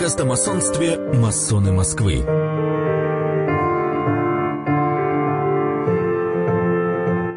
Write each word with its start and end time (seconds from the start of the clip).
Подкаст 0.00 0.20
о 0.22 0.24
масонстве 0.24 0.96
«Масоны 0.96 1.72
Москвы». 1.72 2.20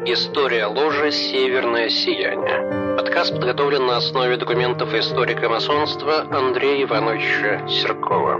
История 0.06 0.64
ложи 0.64 1.12
«Северное 1.12 1.90
сияние». 1.90 2.96
Подкаст 2.96 3.34
подготовлен 3.34 3.84
на 3.84 3.98
основе 3.98 4.38
документов 4.38 4.94
историка 4.94 5.50
масонства 5.50 6.22
Андрея 6.22 6.84
Ивановича 6.84 7.68
Серкова. 7.68 8.38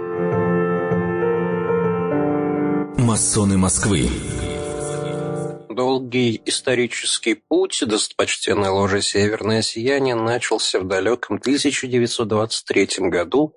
«Масоны 2.97 3.59
Москвы». 3.59 4.09
Долгий 5.69 6.41
исторический 6.47 7.35
путь 7.35 7.83
достопочтенной 7.87 8.71
ложи 8.71 9.03
«Северное 9.03 9.61
сияние» 9.61 10.15
начался 10.15 10.81
в 10.81 10.87
далеком 10.87 11.37
1923 11.37 13.11
году 13.11 13.55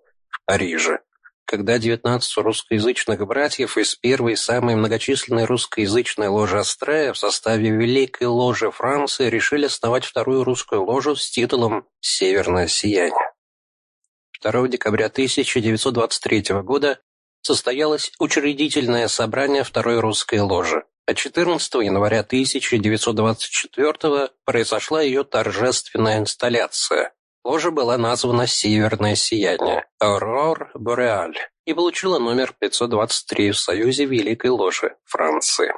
в 0.47 0.49
Париже, 0.49 1.01
когда 1.43 1.77
19 1.77 2.37
русскоязычных 2.37 3.19
братьев 3.27 3.77
из 3.77 3.95
первой 3.95 4.37
самой 4.37 4.75
многочисленной 4.75 5.43
русскоязычной 5.43 6.29
ложи 6.29 6.57
Астрея 6.57 7.11
в 7.11 7.17
составе 7.17 7.69
Великой 7.69 8.27
ложи 8.27 8.71
Франции 8.71 9.29
решили 9.29 9.65
основать 9.65 10.05
вторую 10.05 10.45
русскую 10.45 10.85
ложу 10.85 11.17
с 11.17 11.29
титулом 11.29 11.85
«Северное 11.99 12.67
сияние». 12.67 13.33
2 14.41 14.69
декабря 14.69 15.07
1923 15.07 16.61
года 16.61 17.01
состоялось 17.41 18.13
учредительное 18.17 19.09
собрание 19.09 19.65
второй 19.65 19.99
русской 19.99 20.39
ложи, 20.39 20.85
а 21.05 21.13
14 21.13 21.73
января 21.75 22.21
1924 22.21 24.29
произошла 24.45 25.01
ее 25.01 25.25
торжественная 25.25 26.19
инсталляция. 26.19 27.11
Ложа 27.47 27.71
была 27.71 27.97
названа 27.97 28.45
«Северное 28.45 29.15
сияние» 29.15 29.85
«Aurore 30.03 30.67
Boreal» 30.75 31.31
и 31.63 31.73
получила 31.73 32.19
номер 32.19 32.53
523 32.59 33.51
в 33.51 33.57
Союзе 33.57 34.03
Великой 34.03 34.49
Ложи 34.49 34.97
Франции. 35.05 35.71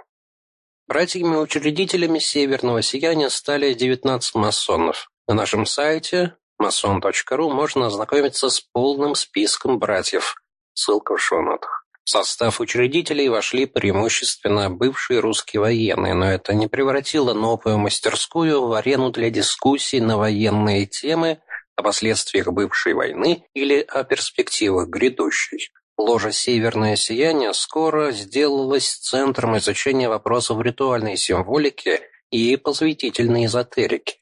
Братьями-учредителями 0.87 2.17
«Северного 2.17 2.81
сияния» 2.81 3.29
стали 3.29 3.75
19 3.75 4.33
масонов. 4.33 5.11
На 5.27 5.35
нашем 5.35 5.67
сайте 5.67 6.37
mason.ru 6.59 7.53
можно 7.53 7.85
ознакомиться 7.85 8.49
с 8.49 8.61
полным 8.61 9.13
списком 9.13 9.77
братьев. 9.77 10.37
Ссылка 10.73 11.17
в 11.17 11.21
шоу-нотах. 11.21 11.85
В 12.03 12.09
состав 12.09 12.59
учредителей 12.61 13.29
вошли 13.29 13.67
преимущественно 13.67 14.71
бывшие 14.71 15.19
русские 15.19 15.59
военные, 15.59 16.15
но 16.15 16.31
это 16.31 16.55
не 16.55 16.65
превратило 16.65 17.35
новую 17.35 17.77
мастерскую 17.77 18.65
в 18.65 18.73
арену 18.73 19.11
для 19.11 19.29
дискуссий 19.29 20.01
на 20.01 20.17
военные 20.17 20.87
темы 20.87 21.39
о 21.79 21.83
последствиях 21.83 22.47
бывшей 22.47 22.93
войны 22.93 23.45
или 23.53 23.85
о 23.87 24.03
перспективах 24.03 24.89
грядущей. 24.89 25.71
Ложа 25.97 26.31
«Северное 26.31 26.95
сияние» 26.95 27.53
скоро 27.53 28.11
сделалась 28.11 28.95
центром 28.95 29.57
изучения 29.57 30.09
вопросов 30.09 30.61
ритуальной 30.61 31.17
символики 31.17 32.01
и 32.31 32.57
посвятительной 32.57 33.45
эзотерики. 33.45 34.17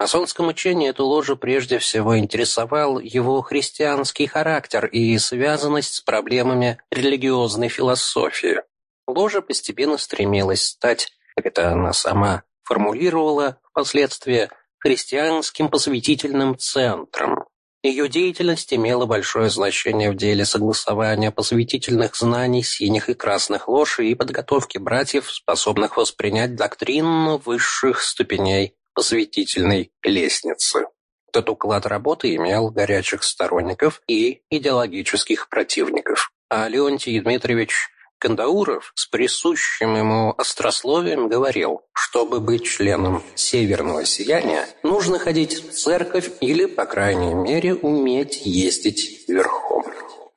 Масонском 0.00 0.48
учении 0.48 0.90
эту 0.90 1.04
ложу 1.04 1.36
прежде 1.36 1.78
всего 1.78 2.18
интересовал 2.18 3.00
его 3.00 3.42
христианский 3.42 4.26
характер 4.26 4.86
и 4.86 5.18
связанность 5.18 5.94
с 5.94 6.00
проблемами 6.00 6.78
религиозной 6.90 7.68
философии. 7.68 8.62
Ложа 9.08 9.40
постепенно 9.40 9.98
стремилась 9.98 10.64
стать, 10.64 11.12
как 11.34 11.46
это 11.46 11.72
она 11.72 11.92
сама 11.92 12.44
формулировала 12.62 13.58
впоследствии, 13.70 14.50
христианским 14.78 15.68
посвятительным 15.68 16.56
центром. 16.58 17.44
Ее 17.82 18.08
деятельность 18.08 18.74
имела 18.74 19.06
большое 19.06 19.50
значение 19.50 20.10
в 20.10 20.16
деле 20.16 20.44
согласования 20.44 21.30
посвятительных 21.30 22.16
знаний 22.16 22.62
синих 22.64 23.08
и 23.08 23.14
красных 23.14 23.68
лож 23.68 24.00
и 24.00 24.14
подготовки 24.14 24.78
братьев, 24.78 25.30
способных 25.30 25.96
воспринять 25.96 26.56
доктрину 26.56 27.38
высших 27.38 28.02
ступеней 28.02 28.74
посвятительной 28.94 29.92
лестницы. 30.02 30.86
Этот 31.28 31.50
уклад 31.50 31.86
работы 31.86 32.34
имел 32.34 32.70
горячих 32.70 33.22
сторонников 33.22 34.02
и 34.08 34.42
идеологических 34.50 35.48
противников. 35.48 36.32
А 36.50 36.66
Леонтий 36.66 37.20
Дмитриевич 37.20 37.90
Кандауров 38.18 38.92
с 38.94 39.06
присущим 39.06 39.96
ему 39.96 40.34
острословием 40.36 41.28
говорил, 41.28 41.82
чтобы 41.92 42.40
быть 42.40 42.64
членом 42.64 43.22
«Северного 43.36 44.04
сияния», 44.04 44.66
нужно 44.82 45.18
ходить 45.18 45.54
в 45.54 45.72
церковь 45.72 46.30
или, 46.40 46.66
по 46.66 46.84
крайней 46.84 47.34
мере, 47.34 47.74
уметь 47.74 48.44
ездить 48.44 49.28
верхом. 49.28 49.84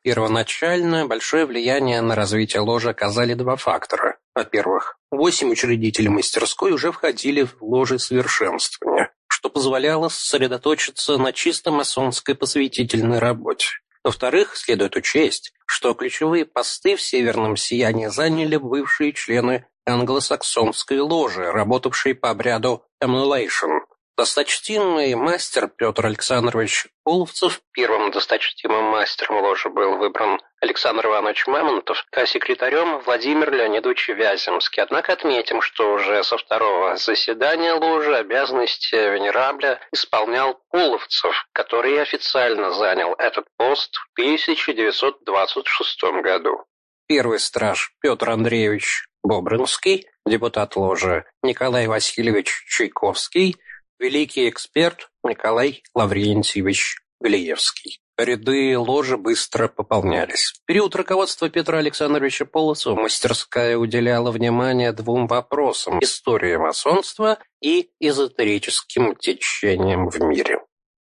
Первоначально 0.03 1.06
большое 1.06 1.46
влияние 1.46 2.02
на 2.02 2.16
развитие 2.16 2.62
ложи 2.62 2.90
оказали 2.90 3.34
два 3.36 3.56
фактора. 3.56 4.18
Во-первых, 4.34 4.98
восемь 5.12 5.52
учредителей 5.52 6.09
мастерской 6.09 6.72
уже 6.72 6.92
входили 6.92 7.44
в 7.44 7.56
ложи 7.62 8.00
совершенствования, 8.00 9.12
что 9.28 9.50
позволяло 9.50 10.09
сосредоточиться 10.09 11.18
на 11.18 11.34
чисто 11.34 11.72
масонской 11.72 12.34
посвятительной 12.34 13.19
работе. 13.19 13.68
Во-вторых, 14.03 14.56
следует 14.56 14.95
учесть, 14.95 15.53
что 15.66 15.94
ключевые 15.94 16.45
посты 16.45 16.95
в 16.95 17.01
«Северном 17.01 17.56
сиянии» 17.56 18.07
заняли 18.07 18.57
бывшие 18.57 19.13
члены 19.13 19.67
англосаксонской 19.85 21.00
ложи, 21.00 21.51
работавшие 21.51 22.16
по 22.16 22.31
обряду 22.31 22.85
«emulation», 23.03 23.81
Досточтимый 24.18 25.16
мастер 25.16 25.70
Петр 25.70 26.06
Александрович 26.06 26.88
Половцев, 27.04 27.62
первым 27.72 28.12
досточтимым 28.12 28.84
мастером 28.84 29.42
ложи 29.42 29.70
был 29.70 29.98
выбран 29.98 30.40
Александр 30.60 31.08
Иванович 31.08 31.48
Мамонтов, 31.48 32.06
а 32.12 32.26
секретарем 32.26 33.00
Владимир 33.00 33.52
Леонидович 33.52 34.10
Вяземский. 34.10 34.84
Однако 34.84 35.14
отметим, 35.14 35.62
что 35.62 35.94
уже 35.94 36.24
со 36.24 36.38
второго 36.38 36.98
заседания 36.98 37.74
ложи 37.74 38.14
обязанности 38.16 38.96
венерабля 38.96 39.80
исполнял 39.94 40.60
Половцев, 40.70 41.34
который 41.54 42.00
официально 42.02 42.72
занял 42.74 43.14
этот 43.14 43.46
пост 43.58 43.96
в 43.96 44.20
1926 44.20 46.04
году. 46.22 46.66
Первый 47.08 47.40
страж 47.40 47.94
Петр 48.02 48.30
Андреевич 48.30 49.08
Бобринский, 49.24 50.06
депутат 50.26 50.76
ложи 50.76 51.26
Николай 51.42 51.88
Васильевич 51.88 52.66
Чайковский– 52.68 53.56
великий 54.01 54.50
эксперт 54.50 55.09
Николай 55.23 55.84
Лаврентьевич 55.94 56.97
Галиевский. 57.22 58.01
Ряды 58.17 58.78
ложи 58.78 59.16
быстро 59.16 59.67
пополнялись. 59.67 60.53
В 60.62 60.66
период 60.66 60.95
руководства 60.95 61.50
Петра 61.50 61.78
Александровича 61.78 62.45
Полосова 62.45 63.00
мастерская 63.00 63.78
уделяла 63.78 64.31
внимание 64.31 64.91
двум 64.91 65.28
вопросам– 65.28 66.00
истории 66.01 66.57
масонства 66.57 67.38
и 67.62 67.91
эзотерическим 68.00 69.16
течениям 69.16 70.09
в 70.09 70.19
мире. 70.19 70.59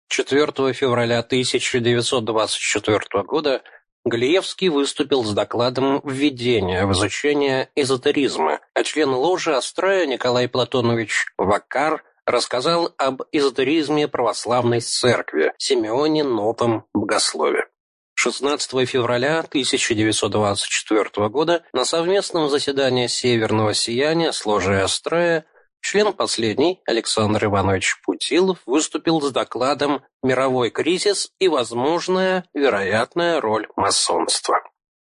4 0.09 0.73
февраля 0.73 1.19
1924 1.19 3.23
года 3.23 3.61
Галиевский 4.05 4.69
выступил 4.69 5.23
с 5.23 5.33
докладом 5.33 6.01
введения 6.03 6.85
в 6.85 6.93
изучение 6.93 7.69
эзотеризма, 7.75 8.59
а 8.73 8.83
член 8.83 9.09
ложи 9.09 9.53
Астроя 9.53 10.05
Николай 10.05 10.47
Платонович 10.47 11.25
Вакар 11.37 12.03
рассказал 12.29 12.94
об 12.97 13.23
эзотеризме 13.31 14.07
православной 14.07 14.81
церкви 14.81 15.53
Симеоне 15.57 16.23
Новом 16.23 16.85
Богослове. 16.94 17.67
16 18.13 18.88
февраля 18.88 19.40
1924 19.40 21.29
года 21.29 21.63
на 21.73 21.85
совместном 21.85 22.50
заседании 22.50 23.07
Северного 23.07 23.73
сияния 23.73 24.31
с 24.31 24.45
ложей 24.45 24.84
Астрея 24.84 25.45
член 25.81 26.13
последний 26.13 26.81
Александр 26.85 27.45
Иванович 27.45 28.00
Путилов 28.03 28.59
выступил 28.66 29.22
с 29.22 29.31
докладом 29.31 30.03
«Мировой 30.22 30.69
кризис 30.69 31.31
и 31.40 31.47
возможная 31.47 32.44
вероятная 32.53 33.40
роль 33.41 33.67
масонства». 33.76 34.59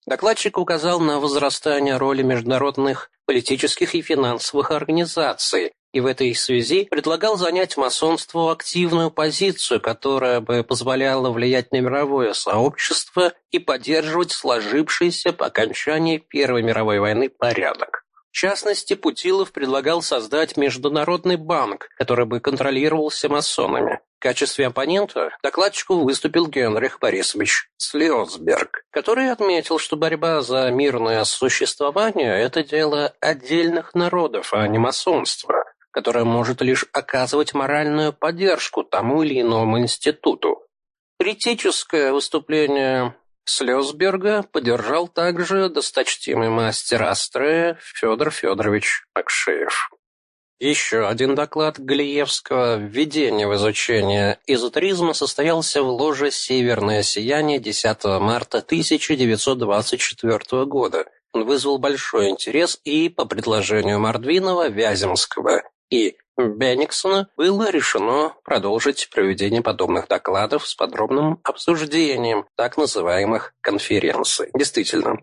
Докладчик 0.07 0.59
указал 0.59 1.01
на 1.01 1.19
возрастание 1.19 1.97
роли 1.97 2.23
международных 2.23 3.11
политических 3.27 3.97
и 3.97 4.03
финансовых 4.03 4.71
организаций 4.71 5.73
и 5.93 6.01
в 6.01 6.07
этой 6.07 6.33
связи 6.35 6.85
предлагал 6.85 7.37
занять 7.37 7.77
масонству 7.77 8.51
активную 8.51 9.11
позицию, 9.11 9.81
которая 9.81 10.41
бы 10.41 10.63
позволяла 10.63 11.31
влиять 11.31 11.73
на 11.73 11.81
мировое 11.81 12.35
сообщество 12.35 13.33
и 13.51 13.59
поддерживать 13.59 14.31
сложившийся 14.31 15.33
по 15.33 15.47
окончании 15.47 16.19
Первой 16.19 16.63
мировой 16.63 17.01
войны 17.01 17.29
порядок. 17.29 18.05
В 18.31 18.33
частности, 18.37 18.95
Путилов 18.95 19.51
предлагал 19.51 20.03
создать 20.03 20.57
Международный 20.57 21.37
банк, 21.37 21.89
который 21.97 22.27
бы 22.27 22.39
контролировался 22.39 23.29
масонами. 23.29 24.01
Качестве 24.27 24.67
оппонента 24.67 25.31
докладчику 25.41 26.01
выступил 26.01 26.49
Генрих 26.49 26.99
Борисович 26.99 27.71
Слиосберг, 27.77 28.83
который 28.91 29.31
отметил, 29.31 29.79
что 29.79 29.95
борьба 29.95 30.43
за 30.43 30.69
мирное 30.73 31.23
существование– 31.23 32.37
это 32.43 32.65
дело 32.65 33.15
отдельных 33.21 33.95
народов, 33.95 34.53
а 34.53 34.67
не 34.67 34.79
масонства 34.79 35.63
которая 35.93 36.25
может 36.25 36.61
лишь 36.61 36.85
оказывать 36.93 37.55
моральную 37.55 38.13
поддержку 38.13 38.83
тому 38.83 39.23
или 39.23 39.41
иному 39.41 39.79
институту. 39.79 40.67
Критическое 41.21 42.13
выступление 42.13 43.15
Слезберга 43.45 44.43
поддержал 44.43 45.07
также 45.07 45.71
досточтимый 45.71 46.51
мастер 46.51 47.05
Астрея 47.05 47.79
Федор 47.81 48.31
Федорович 48.33 49.07
Акшеев. 49.15 49.89
Еще 50.59 51.07
один 51.07 51.35
доклад 51.35 51.79
Галиевского 51.79 52.77
«Введение 52.77 53.47
в 53.47 53.55
изучение 53.57 54.39
эзотеризма» 54.47 55.13
состоялся 55.13 55.83
в 55.83 55.89
ложе 55.89 56.31
«Северное 56.31 57.03
сияние» 57.03 57.59
10 57.59 58.05
марта 58.21 58.59
1924 58.59 60.65
года. 60.65 61.05
Он 61.35 61.45
вызвал 61.45 61.77
большой 61.77 62.31
интерес 62.31 62.81
и, 62.85 63.11
по 63.11 63.27
предложению 63.27 64.01
Мордвинова, 64.01 64.71
Вяземского 64.71 65.63
и 65.91 66.17
Бенниксона, 66.39 67.29
было 67.37 67.71
решено 67.71 68.33
продолжить 68.43 69.11
проведение 69.13 69.61
подобных 69.61 70.09
докладов 70.09 70.67
с 70.67 70.75
подробным 70.75 71.39
обсуждением 71.43 72.47
так 72.57 72.79
называемых 72.79 73.53
конференций. 73.61 74.49
Действительно, 74.55 75.19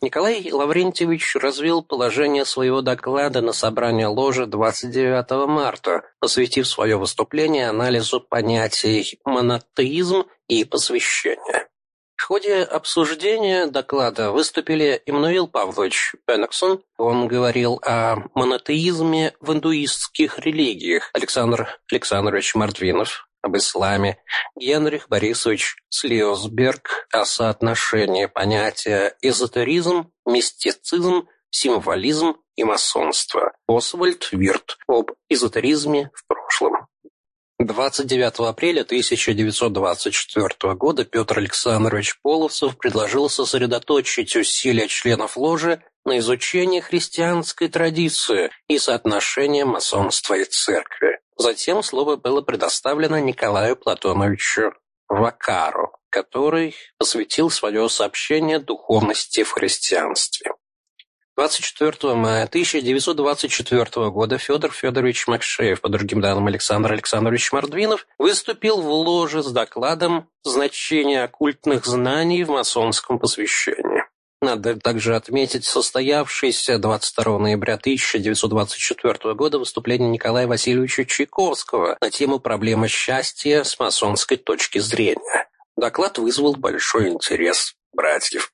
Николай 0.00 0.52
Лаврентьевич 0.52 1.34
развил 1.34 1.82
положение 1.82 2.44
своего 2.44 2.82
доклада 2.82 3.40
на 3.40 3.52
собрании 3.52 4.04
ложи 4.04 4.46
29 4.46 5.48
марта, 5.48 6.02
посвятив 6.20 6.68
свое 6.68 6.96
выступление 6.96 7.68
анализу 7.68 8.20
понятий 8.20 9.18
монотеизм 9.24 10.26
и 10.46 10.64
посвящение. 10.64 11.66
В 12.14 12.24
ходе 12.24 12.62
обсуждения 12.62 13.66
доклада 13.66 14.30
выступили 14.30 15.02
Иммануил 15.06 15.48
Павлович 15.48 16.14
Пеннексон, 16.26 16.82
он 16.96 17.26
говорил 17.26 17.80
о 17.84 18.16
монотеизме 18.34 19.34
в 19.40 19.52
индуистских 19.52 20.38
религиях, 20.38 21.10
Александр 21.12 21.80
Александрович 21.90 22.54
Мартвинов, 22.54 23.27
об 23.42 23.56
исламе, 23.56 24.18
Генрих 24.56 25.08
Борисович 25.08 25.76
Слиосберг 25.88 27.06
о 27.12 27.24
соотношении 27.24 28.26
понятия 28.26 29.16
эзотеризм, 29.22 30.10
мистицизм, 30.26 31.28
символизм 31.50 32.36
и 32.56 32.64
масонство, 32.64 33.52
Освальд 33.66 34.28
Вирт 34.32 34.78
об 34.86 35.12
эзотеризме 35.28 36.10
в 36.14 36.26
прошлом. 36.26 36.86
29 37.60 38.48
апреля 38.48 38.82
1924 38.82 40.74
года 40.74 41.04
Петр 41.04 41.38
Александрович 41.38 42.18
Половцев 42.22 42.78
предложил 42.78 43.28
сосредоточить 43.28 44.36
усилия 44.36 44.86
членов 44.86 45.36
ложи 45.36 45.82
на 46.04 46.18
изучении 46.18 46.80
христианской 46.80 47.68
традиции 47.68 48.50
и 48.68 48.78
соотношения 48.78 49.64
масонства 49.64 50.34
и 50.34 50.44
церкви. 50.44 51.18
Затем 51.38 51.84
слово 51.84 52.16
было 52.16 52.42
предоставлено 52.42 53.18
Николаю 53.20 53.76
Платоновичу 53.76 54.72
Вакару, 55.08 55.96
который 56.10 56.74
посвятил 56.98 57.48
свое 57.48 57.88
сообщение 57.88 58.58
духовности 58.58 59.44
в 59.44 59.52
христианстве. 59.52 60.52
24 61.36 62.14
мая 62.14 62.44
1924 62.46 64.10
года 64.10 64.38
Федор 64.38 64.72
Федорович 64.72 65.28
Макшеев, 65.28 65.80
по 65.80 65.88
другим 65.88 66.20
данным 66.20 66.48
Александр 66.48 66.92
Александрович 66.94 67.52
Мордвинов, 67.52 68.08
выступил 68.18 68.82
в 68.82 68.90
ложе 68.90 69.44
с 69.44 69.52
докладом 69.52 70.28
«Значение 70.42 71.22
оккультных 71.22 71.86
знаний 71.86 72.42
в 72.42 72.50
масонском 72.50 73.20
посвящении». 73.20 74.07
Надо 74.40 74.76
также 74.76 75.16
отметить 75.16 75.64
состоявшееся 75.64 76.78
22 76.78 77.38
ноября 77.40 77.74
1924 77.74 79.34
года 79.34 79.58
выступление 79.58 80.08
Николая 80.08 80.46
Васильевича 80.46 81.04
Чайковского 81.04 81.98
на 82.00 82.10
тему 82.10 82.38
«Проблема 82.38 82.86
счастья 82.86 83.64
с 83.64 83.80
масонской 83.80 84.36
точки 84.36 84.78
зрения». 84.78 85.48
Доклад 85.76 86.18
вызвал 86.18 86.54
большой 86.54 87.08
интерес 87.08 87.74
братьев. 87.92 88.52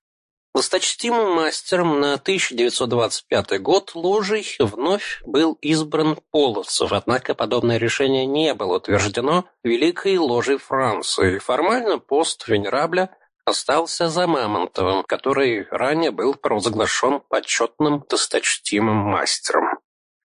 Досточтимым 0.55 1.33
мастером 1.35 2.01
на 2.01 2.15
1925 2.15 3.61
год 3.61 3.95
ложей 3.95 4.47
вновь 4.61 5.21
был 5.27 5.59
избран 5.61 6.17
Половцев, 6.31 6.93
однако 6.93 7.35
подобное 7.35 7.77
решение 7.77 8.25
не 8.25 8.55
было 8.55 8.77
утверждено 8.77 9.45
Великой 9.65 10.17
ложей 10.17 10.57
Франции. 10.57 11.39
Формально 11.41 11.99
пост 11.99 12.49
Венерабля– 12.49 13.11
остался 13.45 14.09
за 14.09 14.27
Мамонтовым, 14.27 15.05
который 15.05 15.67
ранее 15.71 16.11
был 16.11 16.35
провозглашен 16.35 17.21
почетным 17.29 18.05
досточтимым 18.09 18.97
мастером. 18.97 19.79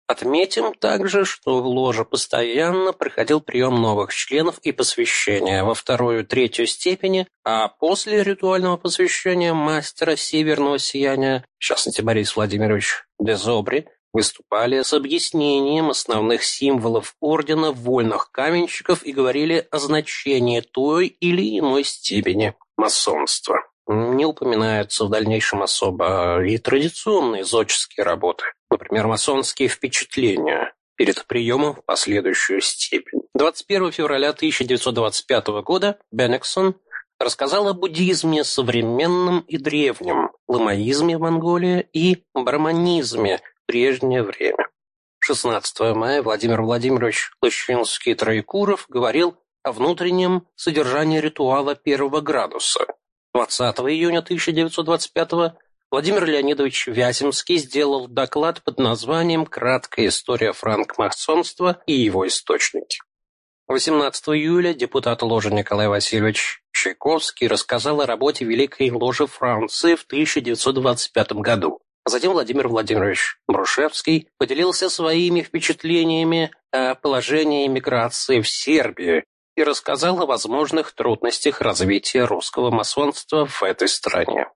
Отметим 0.10 0.74
также, 0.74 1.24
что 1.24 1.62
в 1.62 1.68
ложе 1.68 2.04
постоянно 2.04 2.94
проходил 2.94 3.42
прием 3.42 3.80
новых 3.80 4.12
членов 4.12 4.58
и 4.64 4.72
посвящения 4.72 5.64
во 5.64 5.76
вторую 5.76 6.26
третью 6.26 6.66
степени, 6.66 7.28
а 7.46 7.68
после 7.68 8.24
ритуального 8.24 8.76
посвящения 8.78 9.54
мастера 9.54 10.16
северного 10.16 10.80
сияния, 10.80 11.46
в 11.60 11.64
частности 11.64 12.02
Борис 12.02 12.36
Владимирович 12.36 13.06
Дезобри, 13.20 13.88
выступали 14.12 14.82
с 14.82 14.94
объяснением 14.94 15.92
основных 15.92 16.44
символов 16.44 17.16
ордена 17.20 17.72
вольных 17.72 18.32
каменщиков 18.32 19.04
и 19.04 19.12
говорили 19.12 19.68
о 19.70 19.78
значении 19.78 20.62
той 20.62 21.06
или 21.06 21.60
иной 21.60 21.84
степени 21.84 22.56
масонства. 22.80 23.60
Не 23.88 24.26
упоминаются 24.26 25.06
в 25.06 25.10
дальнейшем 25.10 25.62
особо 25.62 26.44
и 26.44 26.58
традиционные 26.58 27.44
зодческие 27.44 28.04
работы, 28.04 28.46
например, 28.72 29.08
масонские 29.08 29.68
впечатления 29.68 30.74
перед 30.96 31.26
приемом 31.26 31.76
в 31.76 31.86
последующую 31.86 32.62
степень. 32.62 33.22
21 33.34 33.92
февраля 33.92 34.30
1925 34.30 35.48
года 35.64 36.00
Беннексон 36.12 36.76
рассказал 37.20 37.68
о 37.68 37.74
буддизме 37.74 38.44
современном 38.44 39.40
и 39.42 39.58
древнем, 39.58 40.32
ламаизме 40.48 41.18
в 41.18 41.22
Монголии 41.22 41.88
и 41.94 42.24
барманизме 42.34 43.38
в 43.38 43.66
прежнее 43.66 44.24
время. 44.24 44.68
16 45.20 45.96
мая 45.96 46.22
Владимир 46.22 46.62
Владимирович 46.62 47.32
Лощинский-Троекуров 47.44 48.86
говорил 48.88 49.38
о 49.64 49.72
внутреннем 49.72 50.48
содержании 50.56 51.20
ритуала 51.20 51.76
первого 51.76 52.22
градуса. 52.22 52.86
20 53.34 53.80
июня 53.80 54.20
1925 54.20 55.56
Владимир 55.92 56.26
Леонидович 56.26 56.88
Вяземский 56.88 57.58
сделал 57.58 58.08
доклад 58.08 58.64
под 58.64 58.80
названием 58.80 59.46
«Краткая 59.46 60.08
история 60.08 60.54
франкмасонства 60.54 61.82
и 61.86 61.94
его 61.94 62.28
источники». 62.28 63.00
18 63.68 64.30
июля 64.30 64.74
депутат 64.74 65.22
ложи 65.22 65.52
Николай 65.52 65.88
Васильевич 65.88 66.64
Чайковский 66.72 67.48
рассказал 67.48 68.02
о 68.02 68.06
работе 68.06 68.46
Великой 68.46 68.90
ложи 68.92 69.28
Франции 69.28 69.96
в 69.96 70.04
1925 70.04 71.34
году. 71.34 71.80
Затем 72.06 72.32
Владимир 72.32 72.68
Владимирович 72.68 73.38
Брушевский 73.48 74.30
поделился 74.38 74.90
своими 74.90 75.42
впечатлениями 75.42 76.52
о 76.72 76.96
положении 76.96 77.68
миграции 77.68 78.42
в 78.42 78.50
Сербии 78.50 79.26
и 79.60 79.64
рассказал 79.64 80.22
о 80.22 80.26
возможных 80.26 80.94
трудностях 80.94 81.60
развития 81.60 82.24
русского 82.24 82.72
масонства 82.72 83.46
в 83.46 83.62
этой 83.62 83.90
стране. 83.90 84.48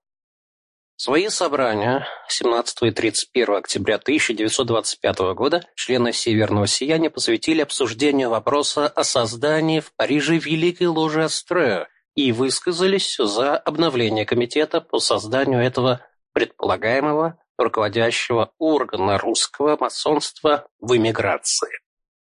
Свои 0.96 1.28
собрания 1.28 2.06
17 2.28 2.82
и 2.84 2.90
31 2.90 3.56
октября 3.56 3.96
1925 3.96 5.18
года 5.34 5.62
члены 5.74 6.12
Северного 6.12 6.66
Сияния 6.66 7.10
посвятили 7.10 7.60
обсуждению 7.60 8.30
вопроса 8.30 8.86
о 8.86 9.04
создании 9.04 9.80
в 9.80 9.92
Париже 9.94 10.38
Великой 10.38 10.86
Ложи 10.86 11.24
Астрея 11.24 11.88
и 12.14 12.32
высказались 12.32 13.16
за 13.18 13.58
обновление 13.58 14.24
комитета 14.24 14.80
по 14.80 15.00
созданию 15.00 15.60
этого 15.60 16.00
предполагаемого 16.32 17.38
руководящего 17.58 18.52
органа 18.58 19.18
русского 19.18 19.76
масонства 19.78 20.66
в 20.80 20.96
эмиграции. 20.96 21.83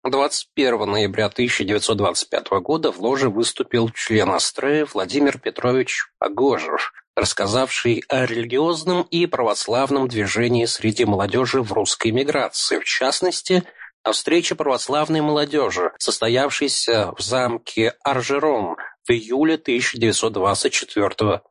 21 0.10 0.86
ноября 0.92 1.26
1925 1.26 2.50
года 2.62 2.92
в 2.92 3.00
ложе 3.00 3.30
выступил 3.30 3.90
член 3.90 4.30
Астрея 4.30 4.86
Владимир 4.94 5.40
Петрович 5.40 6.06
Погожев, 6.20 6.94
рассказавший 7.16 8.04
о 8.08 8.26
религиозном 8.26 9.02
и 9.10 9.26
православном 9.26 10.08
движении 10.08 10.66
среди 10.66 11.06
молодежи 11.06 11.64
в 11.64 11.74
русской 11.74 12.12
миграции, 12.12 12.78
в 12.78 12.86
частности, 12.86 13.64
о 14.04 14.12
встрече 14.12 14.54
православной 14.54 15.22
молодежи, 15.22 15.92
состоявшейся 15.98 17.12
в 17.18 17.22
замке 17.22 17.96
Аржерон 18.04 18.76
в 19.08 19.12
июле 19.12 19.56
1924 19.56 21.10
года. 21.10 21.42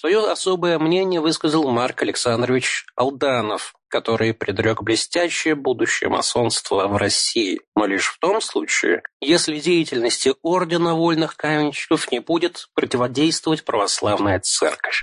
Свое 0.00 0.30
особое 0.30 0.78
мнение 0.78 1.20
высказал 1.20 1.68
Марк 1.72 2.02
Александрович 2.02 2.86
Алданов, 2.94 3.74
который 3.88 4.32
предрек 4.32 4.80
блестящее 4.80 5.56
будущее 5.56 6.08
масонства 6.08 6.86
в 6.86 6.96
России, 6.96 7.58
но 7.74 7.84
лишь 7.84 8.06
в 8.06 8.20
том 8.20 8.40
случае, 8.40 9.02
если 9.20 9.58
деятельности 9.58 10.34
Ордена 10.42 10.94
Вольных 10.94 11.36
Каменщиков 11.36 12.12
не 12.12 12.20
будет 12.20 12.68
противодействовать 12.74 13.64
православная 13.64 14.38
церковь. 14.38 15.02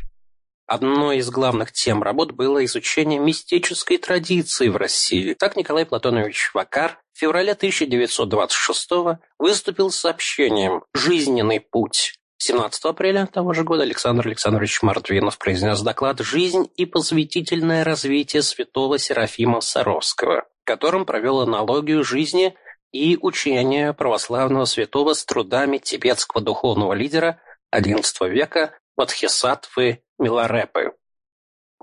Одной 0.66 1.18
из 1.18 1.30
главных 1.30 1.74
тем 1.74 2.02
работ 2.02 2.32
было 2.32 2.64
изучение 2.64 3.20
мистической 3.20 3.98
традиции 3.98 4.70
в 4.70 4.78
России. 4.78 5.34
Так 5.34 5.58
Николай 5.58 5.86
Платонович 5.86 6.52
Вакар 6.54 7.02
в 7.12 7.20
феврале 7.20 7.52
1926 7.52 9.20
выступил 9.40 9.92
с 9.92 9.98
сообщением 9.98 10.86
«Жизненный 10.94 11.60
путь 11.60 12.14
17 12.38 12.86
апреля 12.86 13.26
того 13.26 13.54
же 13.54 13.64
года 13.64 13.84
Александр 13.84 14.28
Александрович 14.28 14.82
Мартвинов 14.82 15.38
произнес 15.38 15.82
доклад 15.82 16.20
«Жизнь 16.20 16.70
и 16.76 16.86
посвятительное 16.86 17.84
развитие 17.84 18.42
святого 18.42 19.00
Серафима 19.00 19.62
Саровского», 19.62 20.46
которым 20.64 21.06
провел 21.06 21.42
аналогию 21.42 22.04
жизни 22.04 22.56
и 22.92 23.18
учения 23.22 23.94
православного 23.94 24.66
святого 24.66 25.14
с 25.14 25.26
трудами 25.26 25.78
тибетского 25.78 26.44
духовного 26.44 26.94
лидера 26.94 27.40
XI 27.74 28.30
века 28.30 28.78
Вадхисатвы 28.96 30.02
Миларепы. 30.18 30.94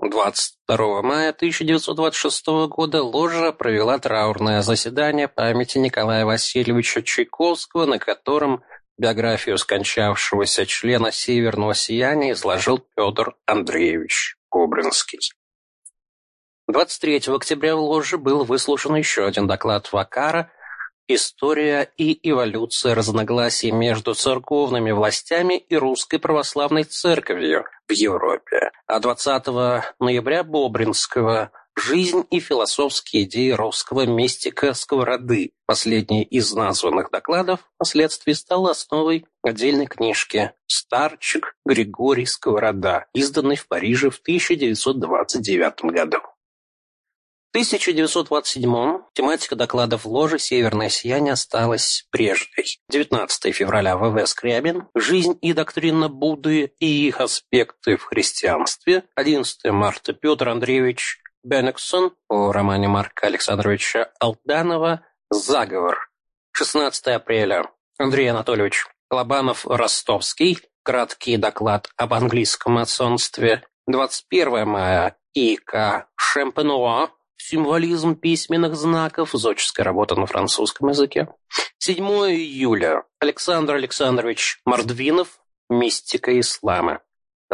22 0.01 1.01
мая 1.01 1.29
1926 1.29 2.47
года 2.69 3.03
ложа 3.03 3.51
провела 3.51 3.99
траурное 3.99 4.61
заседание 4.61 5.27
памяти 5.27 5.77
Николая 5.77 6.25
Васильевича 6.25 7.03
Чайковского, 7.03 7.85
на 7.85 7.99
котором 7.99 8.63
Биографию 8.97 9.57
скончавшегося 9.57 10.67
члена 10.67 11.11
«Северного 11.11 11.73
сияния» 11.73 12.33
изложил 12.33 12.77
Петр 12.95 13.35
Андреевич 13.47 14.37
Кобринский. 14.49 15.19
23 16.67 17.33
октября 17.33 17.75
в 17.75 17.79
Ложе 17.79 18.19
был 18.19 18.43
выслушан 18.45 18.95
еще 18.95 19.25
один 19.25 19.47
доклад 19.47 19.91
Вакара 19.91 20.51
«История 21.07 21.91
и 21.97 22.17
эволюция 22.29 22.93
разногласий 22.93 23.71
между 23.71 24.13
церковными 24.13 24.91
властями 24.91 25.57
и 25.57 25.75
Русской 25.75 26.19
Православной 26.19 26.83
Церковью 26.83 27.65
в 27.87 27.91
Европе», 27.91 28.71
а 28.85 28.99
20 28.99 29.47
ноября 29.99 30.43
Бобринского 30.43 31.51
Жизнь 31.75 32.23
и 32.29 32.39
философские 32.39 33.23
идеи 33.23 33.49
русского 33.49 34.05
мистика 34.05 34.73
Сковороды. 34.75 35.53
Последний 35.65 36.23
из 36.23 36.53
названных 36.53 37.09
докладов 37.09 37.61
впоследствии 37.75 38.33
стал 38.33 38.67
основой 38.67 39.25
отдельной 39.41 39.87
книжки 39.87 40.51
«Старчик 40.67 41.55
Григорий 41.65 42.27
Сковорода», 42.27 43.07
изданной 43.15 43.55
в 43.55 43.67
Париже 43.67 44.11
в 44.11 44.19
1929 44.19 45.91
году. 45.91 46.19
В 46.19 47.55
1927 47.55 48.99
тематика 49.13 49.55
докладов 49.55 50.05
ложи 50.05 50.37
«Северное 50.37 50.89
сияние» 50.89 51.33
осталась 51.33 52.05
прежней. 52.11 52.81
19 52.89 53.53
февраля 53.53 53.97
В.В. 53.97 54.25
Скрябин 54.27 54.87
«Жизнь 54.95 55.37
и 55.41 55.53
доктрина 55.53 56.07
Будды 56.07 56.73
и 56.79 57.07
их 57.07 57.19
аспекты 57.19 57.97
в 57.97 58.03
христианстве». 58.03 59.03
11 59.15 59.71
марта 59.71 60.13
Петр 60.13 60.49
Андреевич 60.49 61.22
Беннексон 61.43 62.15
по 62.27 62.53
романе 62.53 62.87
Марка 62.87 63.27
Александровича 63.27 64.11
Алданова 64.17 65.05
«Заговор». 65.29 66.09
16 66.53 67.07
апреля. 67.07 67.69
Андрей 67.97 68.31
Анатольевич 68.31 68.85
Лобанов-Ростовский. 69.11 70.59
Краткий 70.83 71.35
доклад 71.35 71.89
об 71.97 72.13
английском 72.13 72.73
масонстве. 72.73 73.65
21 73.87 74.65
мая. 74.65 75.17
И.К. 75.33 76.07
Шемпенуа. 76.15 77.09
Символизм 77.35 78.15
письменных 78.15 78.77
знаков. 78.77 79.31
Зодческая 79.33 79.83
работа 79.83 80.15
на 80.15 80.27
французском 80.27 80.89
языке. 80.89 81.27
7 81.79 81.97
июля. 82.05 83.03
Александр 83.19 83.73
Александрович 83.73 84.61
Мордвинов. 84.65 85.41
Мистика 85.69 86.39
ислама. 86.39 87.01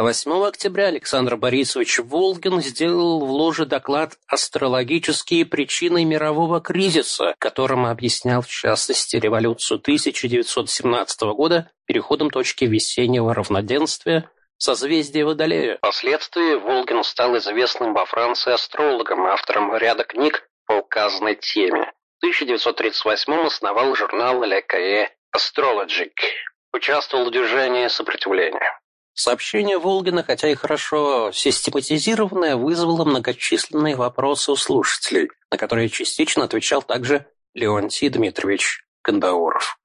8 0.02 0.46
октября 0.46 0.86
Александр 0.86 1.36
Борисович 1.36 1.98
Волгин 1.98 2.62
сделал 2.62 3.20
в 3.20 3.30
ложе 3.30 3.66
доклад 3.66 4.16
«Астрологические 4.26 5.44
причины 5.44 6.06
мирового 6.06 6.62
кризиса», 6.62 7.34
которым 7.38 7.84
объяснял, 7.84 8.40
в 8.40 8.48
частности, 8.48 9.16
революцию 9.16 9.78
1917 9.78 11.20
года 11.34 11.70
переходом 11.84 12.30
точки 12.30 12.64
весеннего 12.64 13.34
равноденствия 13.34 14.30
созвездия 14.56 15.26
Водолея. 15.26 15.76
Впоследствии 15.76 16.54
Волгин 16.54 17.04
стал 17.04 17.36
известным 17.36 17.92
во 17.92 18.06
Франции 18.06 18.52
астрологом, 18.54 19.26
автором 19.26 19.76
ряда 19.76 20.04
книг 20.04 20.48
по 20.64 20.78
указанной 20.78 21.34
теме. 21.34 21.92
В 22.20 22.24
1938 22.24 23.46
основал 23.46 23.94
журнал 23.94 24.42
«Le 24.44 24.62
Cahier 24.66 25.08
Astrologique». 25.36 26.24
Участвовал 26.72 27.26
в 27.26 27.30
движении 27.32 27.88
сопротивления. 27.88 28.79
Сообщение 29.20 29.76
Волгина, 29.76 30.24
хотя 30.24 30.48
и 30.48 30.54
хорошо 30.54 31.30
систематизированное, 31.30 32.56
вызвало 32.56 33.04
многочисленные 33.04 33.94
вопросы 33.94 34.50
у 34.50 34.56
слушателей, 34.56 35.28
на 35.50 35.58
которые 35.58 35.90
частично 35.90 36.44
отвечал 36.44 36.80
также 36.80 37.26
Леонтий 37.52 38.08
Дмитриевич 38.08 38.82
Кандауров. 39.02 39.78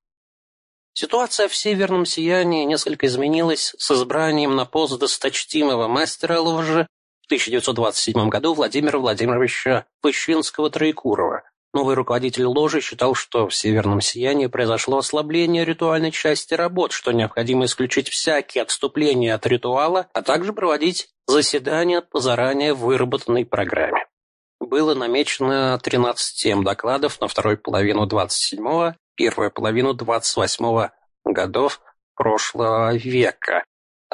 Ситуация 0.93 1.49
в 1.49 1.55
«Северном 1.55 2.05
сиянии» 2.05 2.63
несколько 2.63 3.07
изменилась 3.07 3.75
с 3.77 3.91
избранием 3.91 4.55
на 4.55 4.63
пост 4.63 4.97
досточтимого 4.97 5.89
мастера 5.89 6.39
лжи 6.39 6.87
в 7.23 7.25
1927 7.25 8.29
году 8.29 8.53
Владимира 8.53 8.99
Владимировича 8.99 9.85
Пыщинского-Троекурова, 10.01 11.41
Новый 11.75 11.95
руководитель 11.95 12.45
ложи 12.45 12.79
считал, 12.79 13.15
что 13.15 13.49
в 13.49 13.53
«Северном 13.53 13.99
сиянии» 13.99 14.47
произошло 14.47 14.99
ослабление 14.99 15.65
ритуальной 15.65 16.11
части 16.11 16.53
работ, 16.53 16.93
что 16.93 17.11
необходимо 17.11 17.65
исключить 17.65 18.07
всякие 18.07 18.61
отступления 18.61 19.35
от 19.35 19.45
ритуала, 19.45 20.07
а 20.13 20.21
также 20.21 20.53
проводить 20.53 21.09
заседания 21.27 21.99
по 21.99 22.21
заранее 22.21 22.73
выработанной 22.73 23.45
программе. 23.45 24.05
Было 24.61 24.95
намечено 24.95 25.77
13 25.77 26.41
тем 26.41 26.63
докладов 26.63 27.19
на 27.19 27.27
вторую 27.27 27.57
половину 27.57 28.07
27-го, 28.07 28.93
первую 29.15 29.51
половину 29.51 29.93
28-го 29.93 30.91
годов 31.25 31.81
прошлого 32.15 32.95
века. 32.95 33.65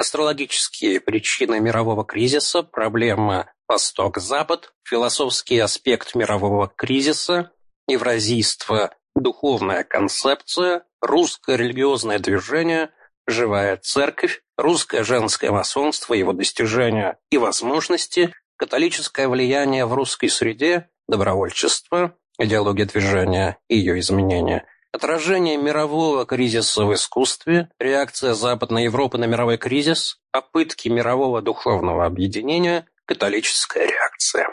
Астрологические 0.02 0.98
причины 0.98 1.60
мирового 1.60 2.04
кризиса, 2.04 2.64
проблема 2.64 3.52
Восток-Запад, 3.68 4.72
философский 4.82 5.60
аспект 5.60 6.16
мирового 6.16 6.66
кризиса, 6.66 7.52
евразийство, 7.86 8.96
духовная 9.14 9.84
концепция, 9.84 10.82
русское 11.00 11.56
религиозное 11.56 12.18
движение, 12.18 12.90
живая 13.28 13.76
церковь, 13.76 14.42
русское 14.56 15.04
женское 15.04 15.52
масонство, 15.52 16.14
его 16.14 16.32
достижения 16.32 17.20
и 17.30 17.38
возможности, 17.38 18.34
католическое 18.56 19.28
влияние 19.28 19.86
в 19.86 19.94
русской 19.94 20.30
среде, 20.30 20.88
добровольчество, 21.06 22.16
идеология 22.40 22.86
движения 22.86 23.58
и 23.68 23.78
ее 23.78 24.00
изменения, 24.00 24.66
отражение 24.92 25.56
мирового 25.56 26.26
кризиса 26.26 26.84
в 26.84 26.94
искусстве, 26.94 27.70
реакция 27.78 28.34
Западной 28.34 28.84
Европы 28.84 29.18
на 29.18 29.24
мировой 29.24 29.56
кризис, 29.56 30.20
попытки 30.30 30.88
мирового 30.88 31.42
духовного 31.42 32.06
объединения, 32.06 32.86
католическая 33.06 33.86
реакция. 33.86 34.48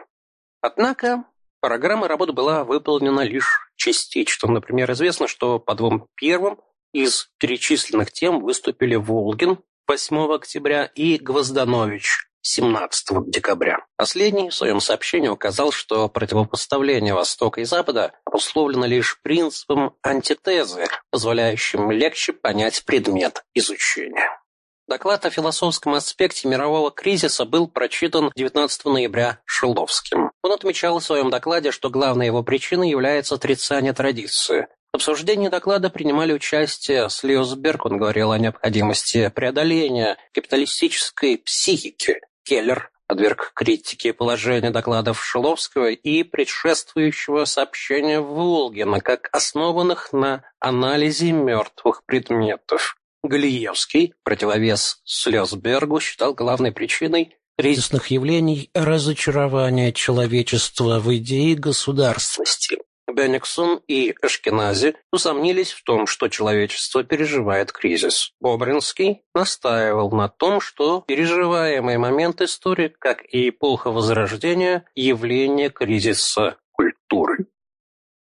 Однако 0.61 1.25
программа 1.61 2.07
работы 2.07 2.31
была 2.31 2.63
выполнена 2.63 3.21
лишь 3.21 3.69
частично. 3.75 4.49
Например, 4.49 4.91
известно, 4.93 5.27
что 5.27 5.59
по 5.59 5.75
двум 5.75 6.07
первым 6.15 6.59
из 6.93 7.29
перечисленных 7.37 8.11
тем 8.11 8.39
выступили 8.39 8.95
Волгин 8.95 9.59
8 9.87 10.33
октября 10.33 10.85
и 10.85 11.17
Гвозданович 11.17 12.28
17 12.41 13.29
декабря. 13.29 13.85
Последний 13.97 14.49
в 14.49 14.55
своем 14.55 14.79
сообщении 14.79 15.27
указал, 15.27 15.71
что 15.71 16.07
противопоставление 16.09 17.13
Востока 17.13 17.61
и 17.61 17.65
Запада 17.65 18.13
обусловлено 18.25 18.85
лишь 18.85 19.21
принципом 19.21 19.95
антитезы, 20.03 20.85
позволяющим 21.11 21.91
легче 21.91 22.33
понять 22.33 22.85
предмет 22.85 23.43
изучения. 23.53 24.39
Доклад 24.87 25.23
о 25.25 25.29
философском 25.29 25.93
аспекте 25.93 26.47
мирового 26.47 26.89
кризиса 26.89 27.45
был 27.45 27.67
прочитан 27.67 28.31
19 28.35 28.85
ноября 28.85 29.39
Шиловским. 29.45 30.31
Он 30.41 30.51
отмечал 30.51 30.97
в 30.97 31.03
своем 31.03 31.29
докладе, 31.29 31.71
что 31.71 31.91
главной 31.91 32.25
его 32.25 32.41
причиной 32.41 32.89
является 32.89 33.35
отрицание 33.35 33.93
традиции. 33.93 34.67
В 34.91 34.95
обсуждении 34.95 35.49
доклада 35.49 35.91
принимали 35.91 36.33
участие 36.33 37.07
Слиосберг, 37.11 37.85
он 37.85 37.97
говорил 37.97 38.31
о 38.31 38.39
необходимости 38.39 39.29
преодоления 39.29 40.17
капиталистической 40.33 41.37
психики. 41.37 42.21
Келлер 42.49 42.89
подверг 43.05 43.51
критике 43.53 44.11
положение 44.11 44.71
докладов 44.71 45.23
Шиловского 45.23 45.91
и 45.91 46.23
предшествующего 46.23 47.45
сообщения 47.45 48.21
Волгина 48.21 49.01
как 49.01 49.29
основанных 49.31 50.13
на 50.13 50.43
анализе 50.59 51.31
мертвых 51.31 52.03
предметов. 52.07 52.97
Галиевский, 53.23 54.15
противовес 54.23 54.99
Слезбергу, 55.03 55.99
считал 55.99 56.33
главной 56.33 56.71
причиной 56.71 57.37
кризисных 57.55 58.07
явлений 58.07 58.71
разочарования 58.73 59.91
человечества 59.91 60.99
в 60.99 61.15
идее 61.15 61.55
государственности. 61.55 62.79
Бенниксон 63.11 63.81
и 63.87 64.15
Эшкенази 64.21 64.95
усомнились 65.11 65.71
в 65.71 65.83
том, 65.83 66.07
что 66.07 66.27
человечество 66.27 67.03
переживает 67.03 67.71
кризис. 67.71 68.33
Бобринский 68.39 69.23
настаивал 69.33 70.11
на 70.11 70.29
том, 70.29 70.61
что 70.61 71.03
переживаемый 71.07 71.97
момент 71.97 72.41
истории, 72.41 72.93
как 72.99 73.23
и 73.31 73.49
эпоха 73.49 73.91
Возрождения, 73.91 74.85
явление 74.95 75.69
кризиса. 75.69 76.57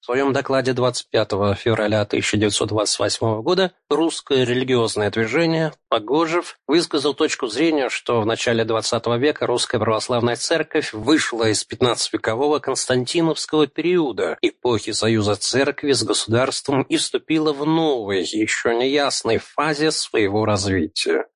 В 0.02 0.06
своем 0.06 0.32
докладе 0.32 0.72
25 0.72 1.30
февраля 1.56 2.00
1928 2.00 3.40
года 3.40 3.72
русское 3.88 4.44
религиозное 4.44 5.12
движение 5.12 5.74
Погожев 5.88 6.58
высказал 6.66 7.14
точку 7.14 7.46
зрения, 7.46 7.88
что 7.88 8.20
в 8.20 8.26
начале 8.26 8.64
XX 8.64 9.16
века 9.20 9.46
русская 9.46 9.78
православная 9.78 10.34
церковь 10.34 10.92
вышла 10.92 11.48
из 11.50 11.64
15-векового 11.64 12.58
Константиновского 12.58 13.68
периода 13.68 14.38
эпохи 14.42 14.90
союза 14.90 15.36
церкви 15.36 15.92
с 15.92 16.02
государством 16.02 16.82
и 16.82 16.96
вступила 16.96 17.52
в 17.52 17.64
новой, 17.64 18.24
еще 18.24 18.74
неясной 18.74 19.38
фазе 19.38 19.92
своего 19.92 20.44
развития. 20.44 21.26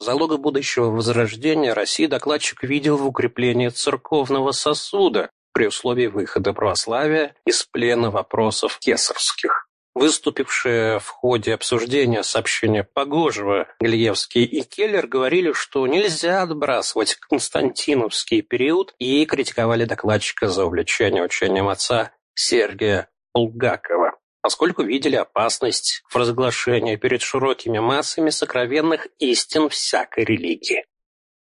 Залога 0.00 0.36
будущего 0.36 0.86
возрождения 0.86 1.72
России 1.72 2.06
докладчик 2.06 2.64
видел 2.64 2.96
в 2.96 3.06
укреплении 3.06 3.68
церковного 3.68 4.50
сосуда, 4.50 5.30
при 5.56 5.68
условии 5.68 6.06
выхода 6.06 6.52
православия 6.52 7.34
из 7.46 7.64
плена 7.64 8.10
вопросов 8.10 8.78
кесарских. 8.78 9.70
Выступившие 9.94 10.98
в 10.98 11.08
ходе 11.08 11.54
обсуждения 11.54 12.22
сообщения 12.24 12.84
Погожева, 12.84 13.66
Ильевский 13.80 14.44
и 14.44 14.60
Келлер 14.60 15.06
говорили, 15.06 15.52
что 15.52 15.86
нельзя 15.86 16.42
отбрасывать 16.42 17.14
Константиновский 17.14 18.42
период 18.42 18.94
и 18.98 19.24
критиковали 19.24 19.86
докладчика 19.86 20.48
за 20.48 20.66
увлечение 20.66 21.24
учением 21.24 21.68
отца 21.68 22.12
Сергия 22.34 23.08
Булгакова, 23.32 24.12
поскольку 24.42 24.82
видели 24.82 25.16
опасность 25.16 26.02
в 26.10 26.16
разглашении 26.16 26.96
перед 26.96 27.22
широкими 27.22 27.78
массами 27.78 28.28
сокровенных 28.28 29.08
истин 29.20 29.70
всякой 29.70 30.24
религии. 30.24 30.84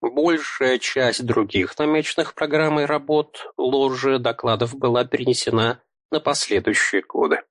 Большая 0.00 0.78
часть 0.78 1.26
других 1.26 1.78
намеченных 1.78 2.35
программой 2.35 2.87
работ, 2.87 3.52
ложи 3.59 4.19
докладов 4.19 4.75
была 4.75 5.04
перенесена 5.04 5.83
на 6.11 6.21
последующие 6.21 7.02
годы. 7.02 7.42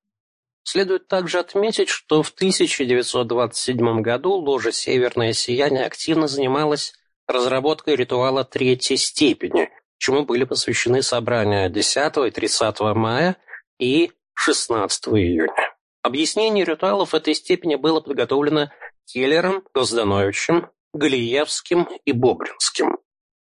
Следует 0.64 1.08
также 1.08 1.40
отметить, 1.40 1.90
что 1.90 2.24
в 2.24 2.30
1927 2.30 4.02
году 4.02 4.34
ложа 4.34 4.72
«Северное 4.72 5.34
сияние» 5.34 5.86
активно 5.86 6.28
занималась 6.28 6.94
разработкой 7.28 7.96
ритуала 7.96 8.44
третьей 8.44 8.98
степени, 8.98 9.70
чему 9.98 10.26
были 10.26 10.44
посвящены 10.44 11.02
собрания 11.02 11.70
10 11.70 12.18
и 12.28 12.32
30 12.32 12.80
мая 12.96 13.38
и 13.80 14.12
16 14.34 15.08
июня. 15.10 15.54
Объяснение 16.02 16.66
ритуалов 16.66 17.14
этой 17.14 17.36
степени 17.36 17.76
было 17.76 18.00
подготовлено 18.00 18.72
Келлером, 19.06 19.64
Госдановичем, 19.74 20.70
Галиевским 20.94 21.88
и 22.06 22.12
Бобринским. 22.12 22.98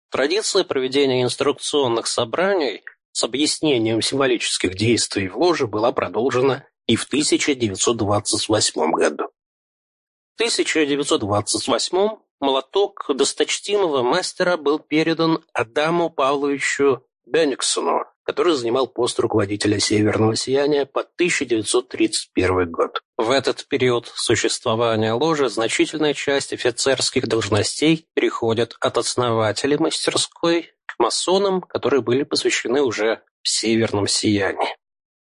Традиция 0.10 0.64
проведения 0.64 1.24
инструкционных 1.24 2.08
собраний 2.08 2.84
с 3.12 3.24
объяснением 3.24 4.02
символических 4.02 4.76
действий 4.76 5.28
в 5.28 5.38
ложе 5.38 5.68
была 5.68 5.92
продолжена 5.92 6.68
и 6.88 6.96
в 6.96 7.06
1928 7.06 8.92
году. 8.92 9.26
В 10.36 10.42
1928 10.42 12.18
молоток 12.40 13.06
досточтимого 13.10 14.04
мастера 14.04 14.58
был 14.58 14.80
передан 14.80 15.44
Адаму 15.54 16.10
Павловичу 16.10 17.04
Бенниксону, 17.26 18.06
который 18.28 18.54
занимал 18.56 18.88
пост 18.88 19.20
руководителя 19.20 19.80
«Северного 19.80 20.36
сияния» 20.36 20.86
по 20.86 21.00
1931 21.00 22.70
год. 22.70 23.02
В 23.18 23.32
этот 23.32 23.66
период 23.70 24.12
существования 24.14 25.14
ложи 25.14 25.48
значительная 25.48 26.14
часть 26.14 26.52
офицерских 26.52 27.30
должностей 27.30 28.06
переходит 28.14 28.76
от 28.82 28.98
основателей 28.98 29.78
мастерской 29.78 30.74
к 30.86 31.00
масонам, 31.00 31.62
которые 31.62 32.02
были 32.02 32.24
посвящены 32.24 32.82
уже 32.82 33.22
в 33.44 33.48
«Северном 33.48 34.08
сиянии». 34.08 34.76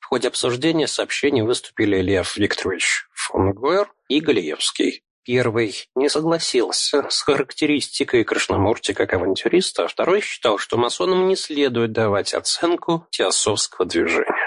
В 0.00 0.06
ходе 0.06 0.28
обсуждения 0.28 0.86
сообщений 0.86 1.42
выступили 1.42 2.00
Лев 2.00 2.36
Викторович 2.36 3.08
фон 3.12 3.52
Гойер 3.52 3.92
и 4.08 4.20
Галиевский. 4.20 5.02
Первый 5.22 5.74
не 5.94 6.08
согласился 6.08 7.04
с 7.10 7.20
характеристикой 7.20 8.24
Кришнамурти 8.24 8.94
как 8.94 9.12
авантюриста, 9.12 9.84
а 9.84 9.88
второй 9.88 10.22
считал, 10.22 10.56
что 10.56 10.78
масонам 10.78 11.28
не 11.28 11.36
следует 11.36 11.92
давать 11.92 12.32
оценку 12.32 13.06
теософского 13.10 13.84
движения. 13.86 14.37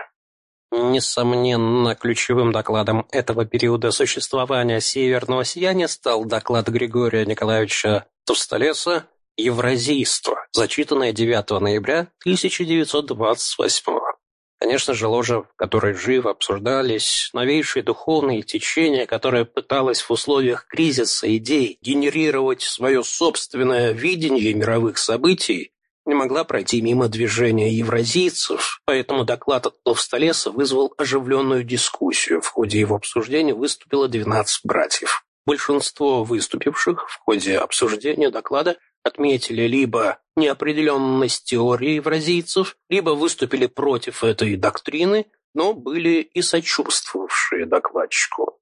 Несомненно, 0.72 1.96
ключевым 1.96 2.54
докладом 2.54 3.06
этого 3.12 3.44
периода 3.46 3.92
существования 3.92 4.80
северного 4.80 5.44
сияния 5.44 5.90
стал 5.90 6.24
доклад 6.24 6.70
Григория 6.70 7.26
Николаевича 7.26 8.08
Товстолеса 8.26 9.06
«Евразийство», 9.36 10.48
зачитанное 10.54 11.12
9 11.12 11.62
ноября 11.62 12.08
1928 12.22 13.84
года. 13.86 14.18
Конечно 14.62 14.94
же, 14.94 15.08
ложа, 15.08 15.42
в 15.42 15.56
которой 15.56 15.96
живо 15.96 16.32
обсуждались 16.32 17.32
новейшие 17.34 17.82
духовные 17.82 18.44
течения, 18.44 19.08
которая 19.08 19.44
пыталась 19.44 20.02
в 20.02 20.12
условиях 20.12 20.68
кризиса 20.68 21.36
идей 21.36 21.80
генерировать 21.82 22.62
свое 22.62 23.04
собственное 23.04 23.92
видение 23.92 24.54
мировых 24.54 25.00
событий, 25.00 25.72
не 26.12 26.16
могла 26.16 26.44
пройти 26.44 26.82
мимо 26.82 27.08
движения 27.08 27.72
евразийцев, 27.72 28.82
поэтому 28.84 29.24
доклад 29.24 29.68
от 29.68 29.82
Товстолеса 29.84 30.52
вызвал 30.52 30.94
оживленную 30.98 31.64
дискуссию. 31.64 32.42
В 32.42 32.50
ходе 32.50 32.82
его 32.82 32.98
обсуждения 32.98 33.54
выступило 33.54 34.10
12 34.10 34.66
братьев. 34.66 35.24
Большинство 35.46 36.26
выступивших 36.26 37.10
в 37.10 37.20
ходе 37.20 37.58
обсуждения 37.58 38.30
доклада 38.30 38.76
отметили 39.04 39.62
либо 39.68 40.18
неопределенность 40.36 41.46
теории 41.46 41.92
евразийцев, 41.92 42.76
либо 42.90 43.12
выступили 43.12 43.68
против 43.68 44.26
этой 44.26 44.58
доктрины, 44.58 45.28
но 45.54 45.74
были 45.74 46.30
и 46.34 46.42
сочувствовавшие 46.42 47.66
докладчику. 47.68 48.60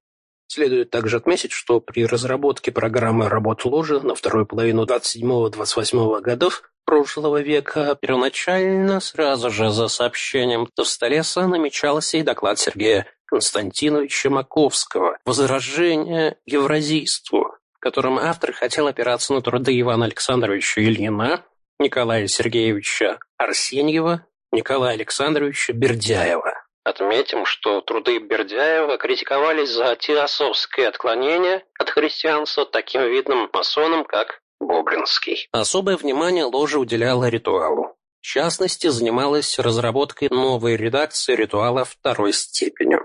Следует 0.52 0.90
также 0.90 1.18
отметить, 1.18 1.52
что 1.52 1.78
при 1.78 2.04
разработке 2.04 2.72
программы 2.72 3.28
работ 3.28 3.64
ложи 3.64 4.00
на 4.00 4.16
вторую 4.16 4.46
половину 4.46 4.84
27-28 4.84 6.20
годов 6.22 6.64
прошлого 6.84 7.40
века 7.40 7.94
первоначально 7.94 8.98
сразу 8.98 9.48
же 9.52 9.70
за 9.70 9.86
сообщением 9.86 10.66
Товстолеса 10.74 11.46
намечался 11.46 12.16
и 12.16 12.22
доклад 12.22 12.58
Сергея 12.58 13.06
Константиновича 13.26 14.28
Маковского 14.28 15.18
«Возражение 15.24 16.36
евразийству», 16.46 17.54
которым 17.78 18.18
автор 18.18 18.52
хотел 18.52 18.88
опираться 18.88 19.32
на 19.32 19.42
труды 19.42 19.80
Ивана 19.80 20.06
Александровича 20.06 20.80
Ильина, 20.82 21.44
Николая 21.78 22.26
Сергеевича 22.26 23.20
Арсеньева, 23.38 24.26
Николая 24.50 24.94
Александровича 24.94 25.74
Бердяева. 25.74 26.59
Отметим, 26.84 27.44
что 27.44 27.82
труды 27.82 28.18
Бердяева 28.18 28.96
критиковались 28.96 29.70
за 29.70 29.96
теософское 29.96 30.88
отклонение 30.88 31.64
от 31.78 31.90
христианства 31.90 32.64
таким 32.64 33.02
видным 33.02 33.50
масонам, 33.52 34.04
как 34.04 34.40
Бобринский. 34.60 35.48
Особое 35.52 35.96
внимание 35.96 36.44
ложа 36.44 36.78
уделяла 36.78 37.28
ритуалу. 37.28 37.96
В 38.20 38.26
частности, 38.26 38.88
занималась 38.88 39.58
разработкой 39.58 40.28
новой 40.30 40.76
редакции 40.76 41.34
ритуала 41.34 41.84
второй 41.84 42.32
степени. 42.32 42.96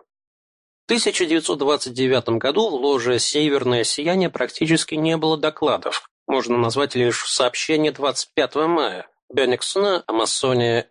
1929 0.88 2.30
году 2.38 2.70
в 2.70 2.74
ложе 2.76 3.18
«Северное 3.18 3.84
сияние» 3.84 4.30
практически 4.30 4.96
не 4.96 5.18
было 5.18 5.38
докладов. 5.38 6.08
Можно 6.28 6.58
назвать 6.58 6.96
лишь 6.96 7.26
сообщение 7.26 7.92
25 7.92 8.56
мая 8.56 9.08
Бенниксона 9.30 10.04
о 10.08 10.14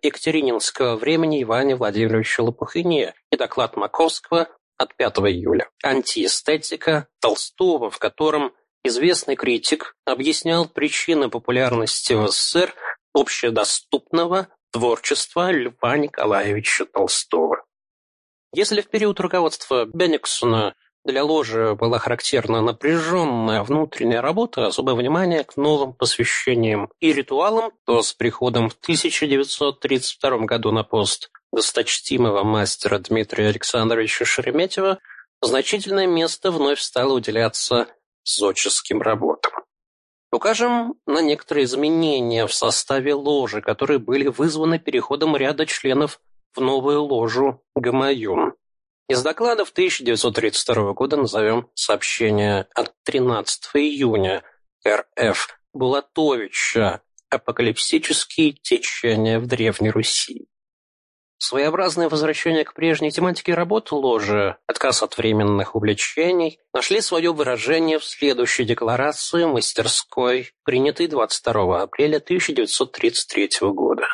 Екатерининского 0.03 0.97
времени 0.97 1.43
Иване 1.43 1.77
Владимировиче 1.77 2.43
Лопухине 2.43 3.15
и 3.31 3.37
доклад 3.37 3.77
Маковского 3.77 4.49
от 4.77 4.97
5 4.97 5.19
июля. 5.19 5.71
Антиэстетика 5.85 7.07
Толстого, 7.21 7.91
в 7.91 7.99
котором 7.99 8.53
известный 8.83 9.37
критик 9.37 9.97
объяснял 10.05 10.69
причины 10.69 11.31
популярности 11.31 12.13
в 12.13 12.29
СССР 12.29 12.75
общедоступного 13.15 14.49
Творчество 14.73 15.53
Льва 15.53 15.97
Николаевича 15.97 16.85
Толстого. 16.87 17.65
Если 18.53 18.81
в 18.83 18.89
период 18.89 19.21
руководства 19.21 19.85
Бенниксона 19.85 20.75
для 21.05 21.23
ложи 21.23 21.75
была 21.75 21.99
характерна 21.99 22.63
напряженная 22.63 23.63
внутренняя 23.63 24.23
работа, 24.23 24.67
особое 24.67 24.95
внимание 24.95 25.45
к 25.45 25.57
новым 25.57 25.93
посвящениям 25.93 26.91
и 27.01 27.13
ритуалам, 27.13 27.73
то 27.85 28.03
с 28.03 28.15
приходом 28.15 28.71
в 28.71 28.75
1932 28.75 30.39
году 30.39 30.73
на 30.73 30.83
пост 30.83 31.31
досточтимого 31.53 32.43
мастера 32.43 32.99
Дмитрия 32.99 33.49
Александровича 33.49 34.25
Шереметьева 34.25 34.99
значительное 35.43 36.07
место 36.07 36.51
вновь 36.51 36.81
стало 36.81 37.13
уделяться 37.13 37.87
зодческим 38.25 39.03
работам. 39.03 39.53
Укажем 40.33 40.95
на 41.07 41.21
некоторые 41.21 41.65
изменения 41.65 42.47
в 42.47 42.53
составе 42.53 43.15
ложи, 43.15 43.61
которые 43.61 43.99
были 44.01 44.27
вызваны 44.27 44.81
переходом 44.81 45.37
ряда 45.37 45.65
членов 45.67 46.21
в 46.55 46.61
новую 46.61 47.03
ложу 47.05 47.63
Гамаюн. 47.77 48.55
Из 49.07 49.23
докладов 49.23 49.71
1932 49.71 50.95
года 50.95 51.19
назовем 51.19 51.69
сообщение 51.75 52.67
от 52.75 52.95
13 53.05 53.63
июня 53.75 54.43
РФ 54.89 55.61
Булатовича 55.75 57.03
«Апокалипсические 57.29 58.53
течения 58.53 59.39
в 59.39 59.47
Древней 59.47 59.91
Руси». 59.91 60.47
Своеобразное 61.37 62.09
возвращение 62.09 62.65
к 62.65 62.73
прежней 62.73 63.11
тематике 63.11 63.53
работ 63.53 63.93
ложи, 63.93 64.57
отказ 64.67 65.03
от 65.03 65.19
временных 65.19 65.75
увлечений, 65.75 66.59
нашли 66.73 67.03
свое 67.03 67.31
выражение 67.35 67.99
в 67.99 68.05
следующей 68.05 68.65
декларации 68.65 69.45
мастерской, 69.45 70.53
принятой 70.65 71.09
22 71.09 71.83
апреля 71.83 72.17
1933 72.17 73.51
года. 73.69 74.07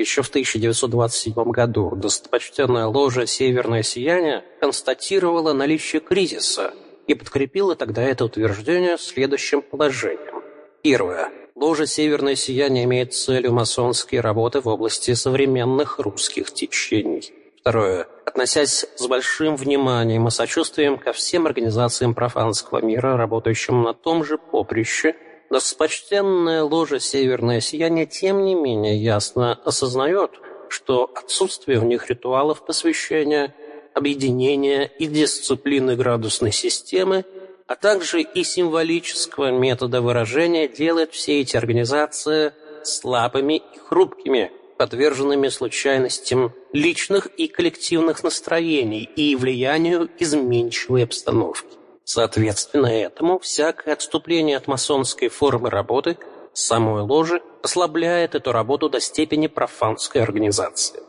Еще 0.00 0.22
в 0.22 0.30
1927 0.30 1.34
году 1.50 1.94
достопочтенная 1.94 2.86
ложа 2.86 3.26
«Северное 3.26 3.82
сияние» 3.82 4.42
констатировала 4.58 5.52
наличие 5.52 6.00
кризиса 6.00 6.72
и 7.06 7.12
подкрепила 7.12 7.76
тогда 7.76 8.02
это 8.02 8.24
утверждение 8.24 8.96
следующим 8.96 9.60
положением. 9.60 10.42
Первое. 10.80 11.28
Ложа 11.54 11.84
«Северное 11.84 12.34
сияние» 12.34 12.84
имеет 12.84 13.12
целью 13.12 13.52
масонские 13.52 14.22
работы 14.22 14.62
в 14.62 14.68
области 14.68 15.12
современных 15.12 15.98
русских 15.98 16.50
течений. 16.50 17.34
Второе. 17.60 18.08
Относясь 18.24 18.86
с 18.96 19.06
большим 19.06 19.54
вниманием 19.56 20.26
и 20.28 20.30
сочувствием 20.30 20.96
ко 20.96 21.12
всем 21.12 21.44
организациям 21.44 22.14
профанского 22.14 22.80
мира, 22.80 23.18
работающим 23.18 23.82
на 23.82 23.92
том 23.92 24.24
же 24.24 24.38
поприще– 24.38 25.14
Достопочтенная 25.50 26.62
ложа 26.62 27.00
«Северное 27.00 27.60
сияние» 27.60 28.06
тем 28.06 28.44
не 28.44 28.54
менее 28.54 28.96
ясно 28.96 29.54
осознает, 29.64 30.30
что 30.68 31.10
отсутствие 31.12 31.80
в 31.80 31.84
них 31.84 32.08
ритуалов 32.08 32.64
посвящения, 32.64 33.52
объединения 33.92 34.84
и 34.84 35.06
дисциплины 35.06 35.96
градусной 35.96 36.52
системы, 36.52 37.24
а 37.66 37.74
также 37.74 38.22
и 38.22 38.44
символического 38.44 39.50
метода 39.50 40.00
выражения 40.00 40.68
делает 40.68 41.12
все 41.12 41.40
эти 41.40 41.56
организации 41.56 42.52
слабыми 42.84 43.56
и 43.56 43.78
хрупкими, 43.88 44.52
подверженными 44.78 45.48
случайностям 45.48 46.52
личных 46.72 47.26
и 47.26 47.48
коллективных 47.48 48.22
настроений 48.22 49.02
и 49.02 49.34
влиянию 49.34 50.08
изменчивой 50.20 51.02
обстановки. 51.02 51.79
Соответственно 52.04 52.86
этому, 52.86 53.38
всякое 53.38 53.94
отступление 53.94 54.56
от 54.56 54.66
масонской 54.66 55.28
формы 55.28 55.70
работы 55.70 56.18
самой 56.52 57.02
ложи 57.02 57.40
ослабляет 57.62 58.34
эту 58.34 58.52
работу 58.52 58.88
до 58.88 59.00
степени 59.00 59.46
профанской 59.46 60.22
организации. 60.22 61.00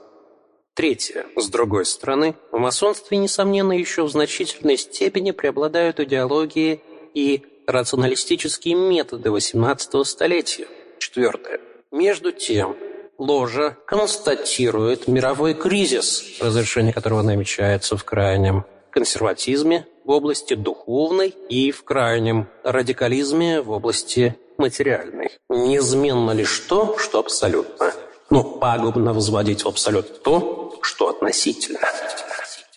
Третье. 0.73 1.25
С 1.35 1.49
другой 1.49 1.85
стороны, 1.85 2.35
в 2.51 2.57
масонстве, 2.57 3.17
несомненно, 3.17 3.73
еще 3.73 4.03
в 4.03 4.09
значительной 4.09 4.77
степени 4.77 5.31
преобладают 5.31 5.99
идеологии 5.99 6.81
и 7.13 7.43
рационалистические 7.67 8.75
методы 8.75 9.29
XVIII 9.29 10.03
столетия. 10.05 10.67
Четвертое. 10.97 11.59
Между 11.91 12.31
тем, 12.31 12.77
ложа 13.17 13.77
констатирует 13.85 15.07
мировой 15.07 15.53
кризис, 15.53 16.39
разрешение 16.39 16.93
которого 16.93 17.21
намечается 17.21 17.97
в 17.97 18.03
крайнем 18.03 18.65
консерватизме 18.91 19.87
в 20.03 20.11
области 20.11 20.53
духовной 20.53 21.33
и 21.49 21.71
в 21.71 21.83
крайнем 21.83 22.47
радикализме 22.63 23.61
в 23.61 23.71
области 23.71 24.35
материальной. 24.57 25.31
Неизменно 25.49 26.31
лишь 26.31 26.59
то, 26.59 26.97
что 26.97 27.19
абсолютно. 27.19 27.93
Но 28.29 28.43
пагубно 28.43 29.13
возводить 29.13 29.63
в 29.63 29.67
абсолют 29.67 30.23
то, 30.23 30.79
что 30.81 31.09
относительно. 31.09 31.79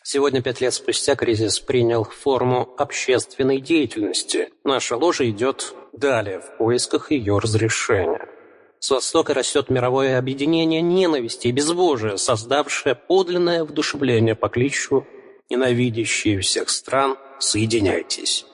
Сегодня, 0.03 0.43
пять 0.43 0.61
лет 0.61 0.75
спустя, 0.75 1.17
кризис 1.17 1.61
принял 1.61 2.05
форму 2.05 2.69
общественной 2.77 3.61
деятельности. 3.61 4.51
Наша 4.63 4.97
ложа 4.97 5.29
идет 5.29 5.75
далее 5.93 6.41
в 6.41 6.59
поисках 6.59 7.11
ее 7.11 7.39
разрешения. 7.39 8.29
С 8.79 8.91
востока 8.91 9.33
растет 9.33 9.71
мировое 9.71 10.19
объединение 10.19 10.83
ненависти 10.83 11.49
и 11.49 11.53
безбожия, 11.53 12.17
создавшее 12.17 12.95
подлинное 12.95 13.65
вдушевление 13.65 14.35
по 14.35 14.49
кличу 14.51 15.07
ненавидящие 15.51 16.41
всех 16.41 16.71
стран, 16.71 17.17
соединяйтесь. 17.39 18.47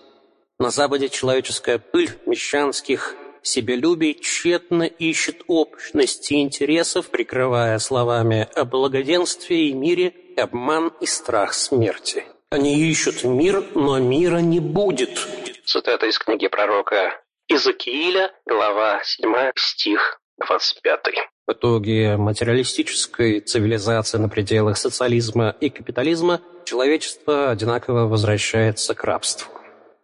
На 0.58 0.70
Западе 0.70 1.08
человеческая 1.08 1.78
пыль 1.78 2.10
мещанских 2.26 3.14
себелюбий 3.42 4.14
тщетно 4.14 4.82
ищет 4.82 5.42
общности 5.46 6.34
интересов, 6.34 7.10
прикрывая 7.10 7.78
словами 7.78 8.48
о 8.54 8.64
благоденствии 8.64 9.68
и 9.68 9.72
мире 9.72 10.14
обман 10.36 10.92
и 11.00 11.06
страх 11.06 11.54
смерти. 11.54 12.24
Они 12.50 12.78
ищут 12.90 13.24
мир, 13.24 13.64
но 13.74 13.98
мира 13.98 14.38
не 14.38 14.60
будет. 14.60 15.26
Цитата 15.64 16.06
из 16.06 16.18
книги 16.18 16.48
пророка 16.48 17.20
Иезекииля, 17.48 18.32
глава 18.44 19.00
7, 19.04 19.52
стих 19.56 20.20
25. 20.38 21.00
В 21.46 21.52
итоге 21.52 22.16
материалистической 22.16 23.40
цивилизации 23.40 24.18
на 24.18 24.28
пределах 24.28 24.76
социализма 24.78 25.56
и 25.60 25.68
капитализма 25.68 26.40
человечество 26.70 27.50
одинаково 27.50 28.06
возвращается 28.06 28.94
к 28.94 29.02
рабству. 29.02 29.50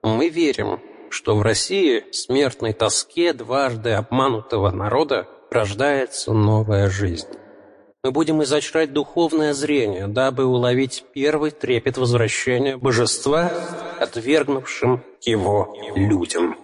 Мы 0.03 0.29
верим, 0.29 0.81
что 1.11 1.37
в 1.37 1.43
России 1.43 2.05
смертной 2.11 2.73
тоске 2.73 3.33
дважды 3.33 3.91
обманутого 3.91 4.73
народа 4.73 5.29
рождается 5.49 6.33
новая 6.33 6.91
жизнь. 6.91 7.29
Мы 8.03 8.11
будем 8.11 8.43
изучать 8.43 8.93
духовное 8.93 9.53
зрение, 9.55 10.09
дабы 10.09 10.45
уловить 10.45 11.05
первый 11.15 11.53
трепет 11.53 11.99
возвращения 11.99 12.77
божества, 12.77 13.53
отвергнувшим 14.01 15.05
его 15.21 15.73
людям. 15.95 16.57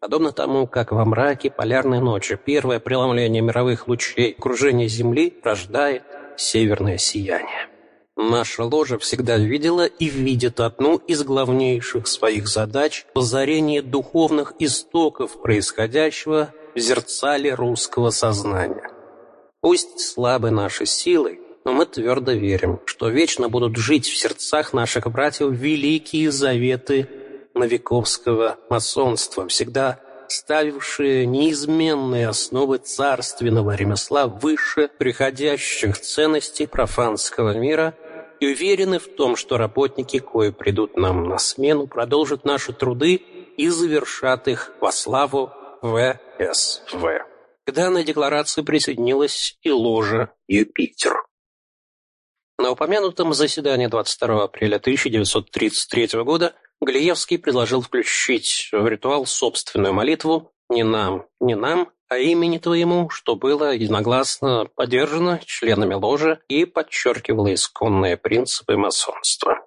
Подобно 0.00 0.32
тому, 0.32 0.66
как 0.66 0.90
во 0.90 1.04
мраке 1.04 1.50
полярной 1.50 2.00
ночи 2.00 2.36
первое 2.44 2.80
преломление 2.80 3.40
мировых 3.40 3.86
лучей 3.86 4.34
окружения 4.36 4.88
Земли 4.88 5.32
рождает 5.44 6.02
северное 6.36 6.98
сияние. 6.98 7.68
Наша 8.16 8.62
ложа 8.62 8.96
всегда 8.98 9.38
видела 9.38 9.86
и 9.86 10.08
видит 10.08 10.60
одну 10.60 10.98
из 10.98 11.24
главнейших 11.24 12.06
своих 12.06 12.46
задач– 12.46 13.06
озарение 13.14 13.82
духовных 13.82 14.54
истоков 14.60 15.42
происходящего 15.42 16.54
в 16.76 16.78
зерцале 16.78 17.54
русского 17.54 18.10
сознания. 18.10 18.88
Пусть 19.60 19.98
слабы 19.98 20.50
наши 20.50 20.86
силы, 20.86 21.40
но 21.64 21.72
мы 21.72 21.86
твердо 21.86 22.32
верим, 22.32 22.78
что 22.84 23.08
вечно 23.08 23.48
будут 23.48 23.76
жить 23.76 24.06
в 24.06 24.16
сердцах 24.16 24.72
наших 24.72 25.10
братьев 25.10 25.50
великие 25.50 26.30
заветы 26.30 27.08
новиковского 27.54 28.58
масонства, 28.70 29.48
всегда 29.48 29.98
ставившие 30.28 31.26
неизменные 31.26 32.28
основы 32.28 32.78
царственного 32.78 33.74
ремесла 33.74 34.26
выше 34.26 34.88
приходящих 34.98 35.98
ценностей 36.00 36.66
профанского 36.66 37.56
мира 37.56 37.94
и 38.40 38.46
уверены 38.46 38.98
в 38.98 39.08
том, 39.08 39.36
что 39.36 39.56
работники, 39.56 40.18
кои 40.18 40.50
придут 40.50 40.96
нам 40.96 41.28
на 41.28 41.38
смену, 41.38 41.86
продолжат 41.86 42.44
наши 42.44 42.72
труды 42.72 43.14
и 43.56 43.68
завершат 43.68 44.48
их 44.48 44.72
во 44.80 44.92
славу 44.92 45.50
ВСВ. 45.82 47.04
К 47.66 47.72
данной 47.72 48.04
декларации 48.04 48.62
присоединилась 48.62 49.58
и 49.62 49.70
ложа 49.70 50.32
«Юпитер». 50.48 51.24
На 52.58 52.70
упомянутом 52.70 53.32
заседании 53.34 53.86
22 53.86 54.44
апреля 54.44 54.76
1933 54.76 56.22
года 56.22 56.54
Галиевский 56.80 57.38
предложил 57.38 57.80
включить 57.80 58.68
в 58.70 58.86
ритуал 58.86 59.26
собственную 59.26 59.94
молитву 59.94 60.52
«Не 60.68 60.82
нам, 60.82 61.26
не 61.40 61.56
нам, 61.56 61.90
а 62.14 62.18
имени 62.18 62.58
твоему», 62.58 63.10
что 63.10 63.36
было 63.36 63.74
единогласно 63.74 64.66
поддержано 64.74 65.40
членами 65.44 65.94
ложи 65.94 66.40
и 66.48 66.64
подчеркивало 66.64 67.52
исконные 67.52 68.16
принципы 68.16 68.76
масонства. 68.76 69.66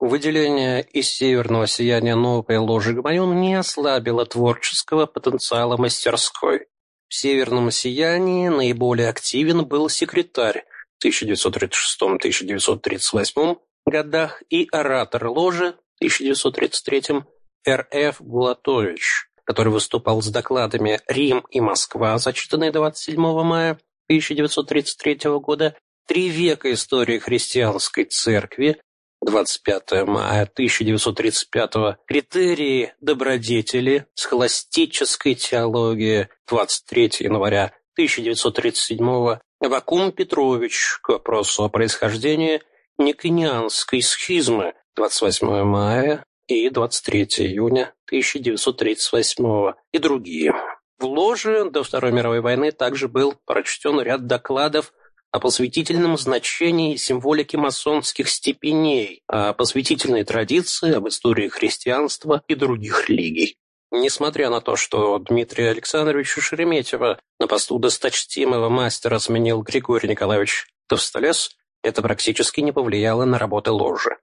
Выделение 0.00 0.82
из 0.82 1.08
северного 1.08 1.66
сияния 1.66 2.14
новой 2.16 2.58
ложи 2.58 2.92
Гмайон 2.92 3.40
не 3.40 3.54
ослабило 3.54 4.26
творческого 4.26 5.06
потенциала 5.06 5.76
мастерской. 5.76 6.66
В 7.08 7.14
«Северном 7.14 7.70
сиянии» 7.70 8.48
наиболее 8.48 9.08
активен 9.08 9.64
был 9.64 9.88
секретарь 9.88 10.64
в 10.98 11.06
1936-1938 11.06 13.56
годах 13.86 14.42
и 14.50 14.66
оратор 14.72 15.28
ложи 15.28 15.76
в 16.00 16.02
1933 16.02 17.22
Р.Ф. 17.66 18.20
Булатович, 18.20 19.28
который 19.44 19.72
выступал 19.72 20.22
с 20.22 20.28
докладами 20.28 21.00
«Рим 21.06 21.44
и 21.50 21.60
Москва», 21.60 22.18
зачитанные 22.18 22.72
27 22.72 23.20
мая 23.42 23.78
1933 24.08 25.38
года, 25.38 25.76
«Три 26.06 26.28
века 26.28 26.72
истории 26.72 27.18
христианской 27.18 28.04
церкви», 28.04 28.80
25 29.22 30.06
мая 30.06 30.42
1935 30.42 31.98
«Критерии 32.06 32.92
добродетели. 33.00 34.06
Схоластической 34.14 35.34
теологии», 35.34 36.28
23 36.48 37.10
января 37.20 37.72
1937 37.94 39.38
Вакум 39.60 40.12
Петрович 40.12 40.98
к 41.02 41.08
вопросу 41.10 41.64
о 41.64 41.68
происхождении 41.68 42.60
Никонианской 42.98 44.02
схизмы, 44.02 44.74
28 44.96 45.62
мая 45.62 46.24
и 46.46 46.68
23 46.68 47.24
июня 47.38 47.94
1938 48.06 49.72
и 49.92 49.98
другие. 49.98 50.54
В 50.98 51.04
ложе 51.04 51.70
до 51.70 51.82
Второй 51.82 52.12
мировой 52.12 52.40
войны 52.40 52.72
также 52.72 53.08
был 53.08 53.34
прочтен 53.44 54.00
ряд 54.00 54.26
докладов 54.26 54.92
о 55.30 55.40
посвятительном 55.40 56.16
значении 56.16 56.94
и 56.94 56.96
символике 56.96 57.58
масонских 57.58 58.28
степеней, 58.28 59.22
о 59.26 59.52
посвятительной 59.52 60.24
традиции, 60.24 60.94
об 60.94 61.08
истории 61.08 61.48
христианства 61.48 62.42
и 62.46 62.54
других 62.54 63.08
религий. 63.08 63.56
Несмотря 63.90 64.50
на 64.50 64.60
то, 64.60 64.76
что 64.76 65.18
Дмитрия 65.18 65.70
Александровича 65.70 66.40
Шереметьева 66.40 67.18
на 67.40 67.46
посту 67.46 67.78
досточтимого 67.78 68.68
мастера 68.68 69.18
сменил 69.18 69.62
Григорий 69.62 70.08
Николаевич 70.08 70.66
Товстолес, 70.88 71.56
это 71.82 72.00
практически 72.02 72.60
не 72.60 72.72
повлияло 72.72 73.24
на 73.24 73.38
работы 73.38 73.70
ложи. 73.70 74.16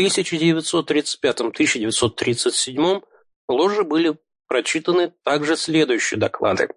В 0.00 0.02
1935-1937 0.02 3.02
ложи 3.48 3.84
были 3.84 4.16
прочитаны 4.48 5.12
также 5.24 5.58
следующие 5.58 6.18
доклады. 6.18 6.70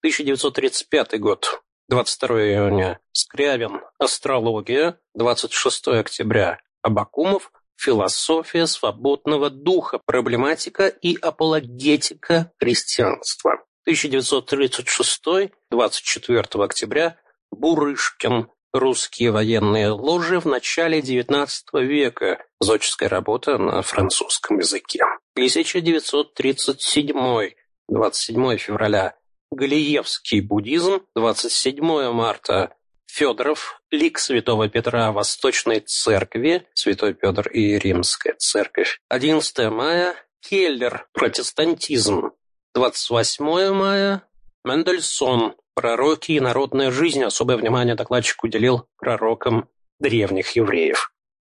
1935 0.00 1.20
год. 1.20 1.62
22 1.90 2.40
июня 2.40 2.98
Скрябин 3.12 3.82
«Астрология», 3.98 4.98
26 5.14 5.88
октября 5.88 6.62
Абакумов 6.80 7.52
«Философия 7.76 8.66
свободного 8.66 9.50
духа. 9.50 10.00
Проблематика 10.06 10.86
и 10.86 11.18
апологетика 11.20 12.54
христианства». 12.58 13.62
1936, 13.84 15.52
24 15.70 16.64
октября 16.64 17.18
Бурышкин 17.50 18.48
«Русские 18.72 19.32
военные 19.32 19.90
ложи 19.90 20.40
в 20.40 20.46
начале 20.46 21.00
XIX 21.00 21.48
века. 21.84 22.42
Зодческая 22.60 23.08
работа 23.08 23.58
на 23.58 23.82
французском 23.82 24.58
языке». 24.58 25.02
1937, 25.34 27.50
27 27.88 28.56
февраля 28.56 29.16
Галиевский 29.52 30.40
буддизм, 30.40 31.02
27 31.14 32.10
марта. 32.12 32.74
Федоров, 33.06 33.82
лик 33.90 34.18
святого 34.18 34.70
Петра 34.70 35.12
Восточной 35.12 35.80
Церкви, 35.80 36.66
Святой 36.72 37.12
Петр 37.12 37.48
и 37.48 37.78
Римская 37.78 38.34
Церковь. 38.38 38.98
11 39.10 39.70
мая. 39.70 40.16
Келлер, 40.40 41.06
протестантизм. 41.12 42.30
28 42.74 43.74
мая. 43.74 44.22
Мендельсон, 44.64 45.54
пророки 45.74 46.32
и 46.32 46.40
народная 46.40 46.90
жизнь. 46.90 47.22
Особое 47.22 47.56
внимание 47.56 47.94
докладчик 47.94 48.42
уделил 48.44 48.86
пророкам 48.96 49.68
древних 49.98 50.56
евреев. 50.56 51.12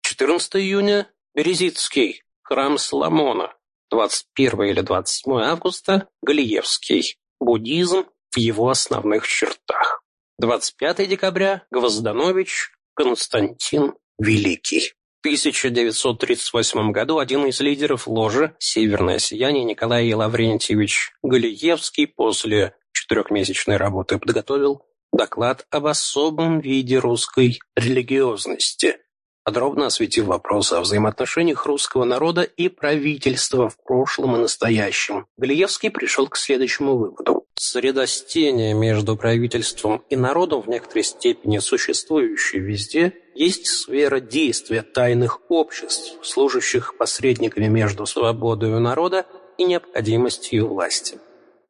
14 0.03 0.57
июня. 0.57 1.09
Березицкий, 1.35 2.22
храм 2.42 2.77
Соломона. 2.79 3.55
21 3.90 4.62
или 4.64 4.81
27 4.81 5.40
августа. 5.40 6.09
Галиевский 6.22 7.18
буддизм 7.40 8.07
в 8.31 8.38
его 8.38 8.68
основных 8.68 9.27
чертах. 9.27 10.03
25 10.38 11.09
декабря 11.09 11.64
Гвозданович 11.70 12.72
Константин 12.94 13.94
Великий. 14.18 14.94
В 15.22 15.27
1938 15.27 16.90
году 16.90 17.18
один 17.18 17.46
из 17.46 17.61
лидеров 17.61 18.09
ложи 18.09 18.57
«Северное 18.59 19.18
сияние» 19.18 19.64
Николай 19.64 20.12
Лаврентьевич 20.12 21.12
Галиевский 21.22 22.09
после 22.09 22.75
четырехмесячной 22.92 23.76
работы 23.76 24.18
подготовил 24.18 24.83
доклад 25.12 25.66
об 25.70 25.87
особом 25.87 26.61
виде 26.61 26.98
русской 26.98 27.61
религиозности, 27.76 28.96
подробно 29.44 29.87
осветив 29.87 30.24
вопросы 30.24 30.74
о 30.74 30.81
взаимоотношениях 30.81 31.66
русского 31.66 32.05
народа 32.05 32.42
и 32.42 32.68
правительства 32.68 33.68
в 33.68 33.76
прошлом 33.83 34.37
и 34.37 34.40
настоящем. 34.40 35.26
Галиевский 35.37 35.90
пришел 35.90 36.28
к 36.28 36.37
следующему 36.37 36.96
выводу. 36.96 37.46
Средостение 37.55 38.74
между 38.74 39.16
правительством 39.16 40.02
и 40.09 40.16
народом 40.16 40.62
в 40.62 40.68
некоторой 40.68 41.05
степени 41.05 41.59
существующей 41.59 42.59
везде 42.59 43.12
есть 43.35 43.66
сфера 43.66 44.20
действия 44.20 44.83
тайных 44.83 45.40
обществ, 45.48 46.18
служащих 46.26 46.96
посредниками 46.96 47.66
между 47.66 48.07
свободой 48.07 48.81
народа 48.81 49.26
и 49.59 49.64
необходимостью 49.64 50.68
власти. 50.68 51.18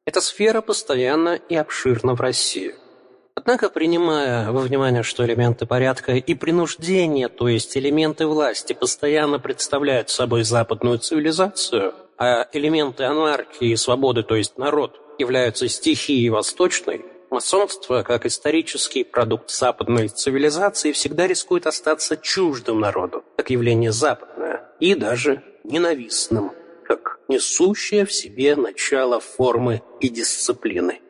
Эта 0.05 0.19
сфера 0.19 0.59
постоянна 0.59 1.39
и 1.47 1.55
обширна 1.55 2.13
в 2.13 2.19
России. 2.19 2.75
Однако, 3.35 3.69
принимая 3.69 4.51
во 4.51 4.59
внимание, 4.59 5.01
что 5.01 5.25
элементы 5.25 5.65
порядка 5.65 6.13
и 6.13 6.33
принуждения, 6.35 7.29
то 7.29 7.47
есть 7.47 7.77
элементы 7.77 8.27
власти, 8.27 8.73
постоянно 8.73 9.39
представляют 9.39 10.09
собой 10.09 10.43
западную 10.43 10.99
цивилизацию, 10.99 11.93
а 12.17 12.47
элементы 12.51 13.05
анархии 13.05 13.69
и 13.69 13.75
свободы, 13.77 14.23
то 14.23 14.35
есть 14.35 14.57
народ, 14.57 14.99
являются 15.17 15.69
стихией 15.69 16.29
восточной, 16.29 17.05
масонство, 17.29 18.03
как 18.03 18.25
исторический 18.25 19.03
продукт 19.05 19.49
западной 19.49 20.09
цивилизации, 20.09 20.91
всегда 20.91 21.27
рискует 21.27 21.65
остаться 21.65 22.17
чуждым 22.17 22.81
народу, 22.81 23.23
как 23.37 23.49
явление 23.49 23.91
западное, 23.91 24.69
и 24.79 24.95
даже 24.95 25.41
ненавистным, 25.63 26.51
как 27.23 27.29
несущее 27.29 28.05
в 28.05 28.13
себе 28.13 28.55
начало 28.55 29.19
формы 29.19 29.81
и 29.99 30.09
дисциплины. 30.09 31.01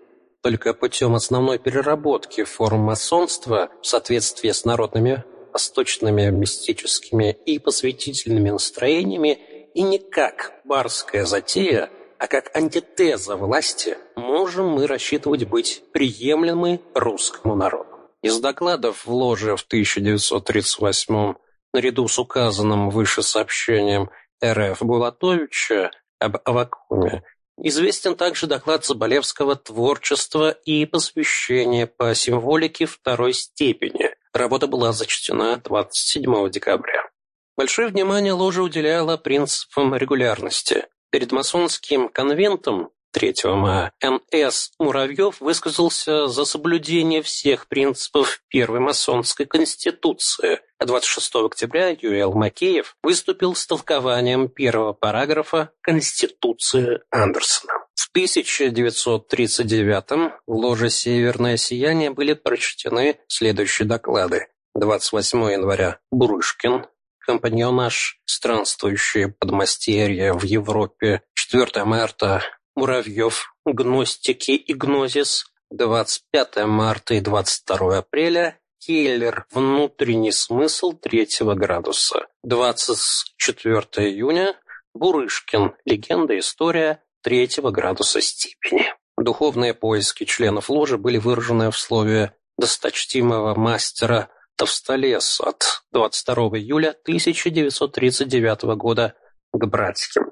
Только 0.41 0.73
путем 0.73 1.15
основной 1.15 1.57
переработки 1.57 2.43
форм 2.43 2.81
масонства 2.81 3.69
в 3.81 3.87
соответствии 3.87 4.51
с 4.51 4.65
народными 4.65 5.23
восточными 5.53 6.29
мистическими 6.31 7.37
и 7.45 7.59
посвятительными 7.59 8.49
настроениями 8.49 9.39
и 9.73 9.83
не 9.83 9.99
как 9.99 10.53
барская 10.65 11.25
затея, 11.25 11.89
а 12.17 12.27
как 12.27 12.55
антитеза 12.55 13.35
власти, 13.35 13.97
можем 14.15 14.69
мы 14.69 14.87
рассчитывать 14.87 15.45
быть 15.45 15.83
приемлемы 15.93 16.81
русскому 16.93 17.55
народу. 17.55 17.89
Из 18.21 18.39
докладов 18.39 19.05
в 19.05 19.13
ложе 19.13 19.55
в 19.55 19.63
1938 19.63 21.33
наряду 21.73 22.07
с 22.07 22.19
указанным 22.19 22.89
выше 22.89 23.21
сообщением 23.21 24.09
РФ 24.43 24.81
Булатовича 24.81 25.91
об 26.23 26.37
Авакуме 26.45 27.23
Известен 27.61 28.15
также 28.15 28.47
доклад 28.47 28.83
Заболевского 28.83 29.55
«Творчество 29.55 30.49
и 30.49 30.85
посвящение 30.85 31.85
по 31.85 32.15
символике 32.15 32.87
второй 32.87 33.33
степени». 33.33 34.09
Работа 34.33 34.65
была 34.65 34.91
зачтена 34.91 35.57
27 35.57 36.49
декабря. 36.49 37.09
Большое 37.55 37.89
внимание 37.89 38.33
ложа 38.33 38.63
уделяла 38.63 39.17
принципам 39.17 39.95
регулярности. 39.95 40.87
Перед 41.11 41.31
масонским 41.31 42.09
конвентом 42.09 42.89
3 43.13 43.33
мая 43.45 43.93
Н.С. 44.01 44.71
Муравьев 44.79 45.39
высказался 45.39 46.27
за 46.27 46.45
соблюдение 46.45 47.21
всех 47.21 47.67
принципов 47.67 48.41
Первой 48.49 48.79
масонской 48.79 49.45
конституции. 49.45 50.61
26 50.79 51.35
октября 51.35 51.89
Юэл 51.89 52.33
Макеев 52.33 52.95
выступил 53.03 53.53
с 53.55 53.67
толкованием 53.67 54.49
первого 54.49 54.93
параграфа 54.93 55.69
Конституции 55.81 57.01
Андерсона. 57.11 57.73
В 57.95 58.09
1939 58.09 60.33
в 60.47 60.53
ложе 60.53 60.89
«Северное 60.89 61.57
сияние» 61.57 62.09
были 62.09 62.33
прочтены 62.33 63.19
следующие 63.27 63.87
доклады. 63.87 64.47
28 64.75 65.51
января 65.51 65.99
Бурышкин, 66.11 66.87
компаньонаж 67.19 68.19
«Странствующие 68.25 69.27
подмастерья 69.29 70.33
в 70.33 70.43
Европе», 70.43 71.21
4 71.35 71.85
марта 71.85 72.41
Муравьев, 72.75 73.53
гностики 73.65 74.51
и 74.51 74.73
гнозис, 74.73 75.45
25 75.71 76.65
марта 76.65 77.15
и 77.15 77.19
22 77.19 77.97
апреля, 77.97 78.59
Келлер, 78.79 79.45
внутренний 79.51 80.31
смысл 80.31 80.91
третьего 80.91 81.53
градуса, 81.53 82.27
24 82.43 84.09
июня, 84.09 84.59
Бурышкин, 84.93 85.75
легенда, 85.85 86.37
история 86.37 87.01
третьего 87.21 87.71
градуса 87.71 88.21
степени. 88.21 88.93
Духовные 89.17 89.73
поиски 89.73 90.25
членов 90.25 90.69
ложи 90.69 90.97
были 90.97 91.17
выражены 91.17 91.71
в 91.71 91.77
слове 91.77 92.35
досточтимого 92.57 93.55
мастера 93.55 94.29
Товстолес 94.55 95.39
от 95.41 95.83
22 95.91 96.35
июля 96.59 96.89
1939 96.89 98.63
года 98.75 99.15
к 99.51 99.65
братским. 99.65 100.31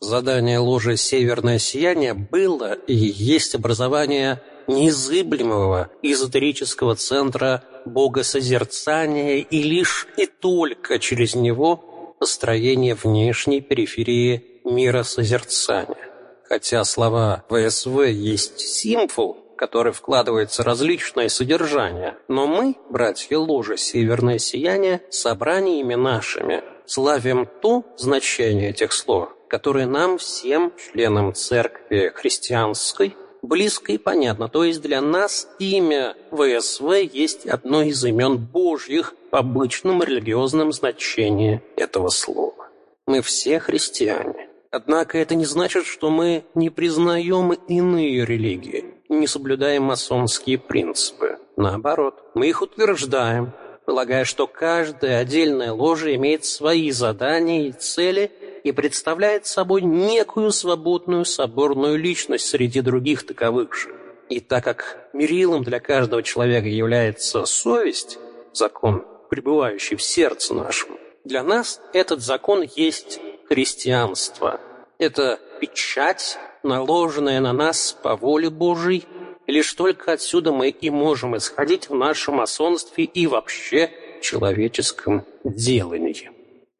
Задание 0.00 0.58
ложи 0.58 0.96
«Северное 0.96 1.58
сияние» 1.58 2.14
было 2.14 2.72
и 2.72 2.94
есть 2.94 3.54
образование 3.54 4.40
незыблемого 4.66 5.90
эзотерического 6.02 6.96
центра 6.96 7.62
богосозерцания 7.84 9.38
и 9.38 9.62
лишь 9.62 10.08
и 10.16 10.24
только 10.24 10.98
через 10.98 11.34
него 11.34 12.14
построение 12.18 12.94
внешней 12.94 13.60
периферии 13.60 14.62
мира 14.64 15.02
созерцания. 15.02 16.08
Хотя 16.48 16.82
слова 16.84 17.44
ВСВ 17.50 18.06
есть 18.08 18.58
символ, 18.58 19.36
который 19.56 19.92
вкладывается 19.92 20.62
различное 20.62 21.28
содержание, 21.28 22.16
но 22.26 22.46
мы, 22.46 22.76
братья 22.88 23.36
ложи 23.36 23.76
«Северное 23.76 24.38
сияние», 24.38 25.02
собраниями 25.10 25.94
нашими, 25.94 26.62
славим 26.86 27.46
то 27.60 27.84
значение 27.98 28.70
этих 28.70 28.92
слов, 28.92 29.28
которое 29.50 29.86
нам 29.86 30.16
всем, 30.16 30.72
членам 30.76 31.34
церкви 31.34 32.12
христианской, 32.14 33.16
близко 33.42 33.92
и 33.92 33.98
понятно. 33.98 34.48
То 34.48 34.64
есть 34.64 34.80
для 34.80 35.00
нас 35.00 35.48
имя 35.58 36.14
ВСВ 36.30 36.90
есть 37.12 37.46
одно 37.46 37.82
из 37.82 38.02
имен 38.04 38.38
Божьих 38.38 39.14
в 39.30 39.36
обычном 39.36 40.02
религиозном 40.02 40.72
значении 40.72 41.62
этого 41.76 42.08
слова. 42.08 42.68
Мы 43.06 43.22
все 43.22 43.58
христиане. 43.58 44.48
Однако 44.70 45.18
это 45.18 45.34
не 45.34 45.46
значит, 45.46 45.84
что 45.84 46.10
мы 46.10 46.44
не 46.54 46.70
признаем 46.70 47.52
иные 47.52 48.24
религии, 48.24 48.84
не 49.08 49.26
соблюдаем 49.26 49.82
масонские 49.82 50.58
принципы. 50.58 51.38
Наоборот, 51.56 52.22
мы 52.34 52.48
их 52.48 52.62
утверждаем, 52.62 53.52
полагая, 53.84 54.24
что 54.24 54.46
каждая 54.46 55.18
отдельная 55.18 55.72
ложа 55.72 56.14
имеет 56.14 56.44
свои 56.44 56.92
задания 56.92 57.66
и 57.66 57.72
цели 57.72 58.30
и 58.64 58.72
представляет 58.72 59.46
собой 59.46 59.82
некую 59.82 60.52
свободную 60.52 61.24
соборную 61.24 61.98
личность 61.98 62.46
среди 62.46 62.80
других 62.80 63.26
таковых 63.26 63.74
же. 63.74 63.94
И 64.28 64.40
так 64.40 64.64
как 64.64 65.08
мерилом 65.12 65.64
для 65.64 65.80
каждого 65.80 66.22
человека 66.22 66.68
является 66.68 67.44
совесть, 67.44 68.18
закон, 68.52 69.04
пребывающий 69.28 69.96
в 69.96 70.02
сердце 70.02 70.54
нашем, 70.54 70.90
для 71.24 71.42
нас 71.42 71.80
этот 71.92 72.20
закон 72.20 72.62
есть 72.76 73.20
христианство. 73.48 74.60
Это 74.98 75.40
печать, 75.60 76.38
наложенная 76.62 77.40
на 77.40 77.52
нас 77.52 77.96
по 78.02 78.16
воле 78.16 78.50
Божией, 78.50 79.04
лишь 79.46 79.72
только 79.74 80.12
отсюда 80.12 80.52
мы 80.52 80.68
и 80.68 80.90
можем 80.90 81.36
исходить 81.36 81.88
в 81.88 81.94
нашем 81.94 82.36
масонстве 82.36 83.04
и 83.04 83.26
вообще 83.26 83.90
человеческом 84.22 85.24
делании. 85.44 86.30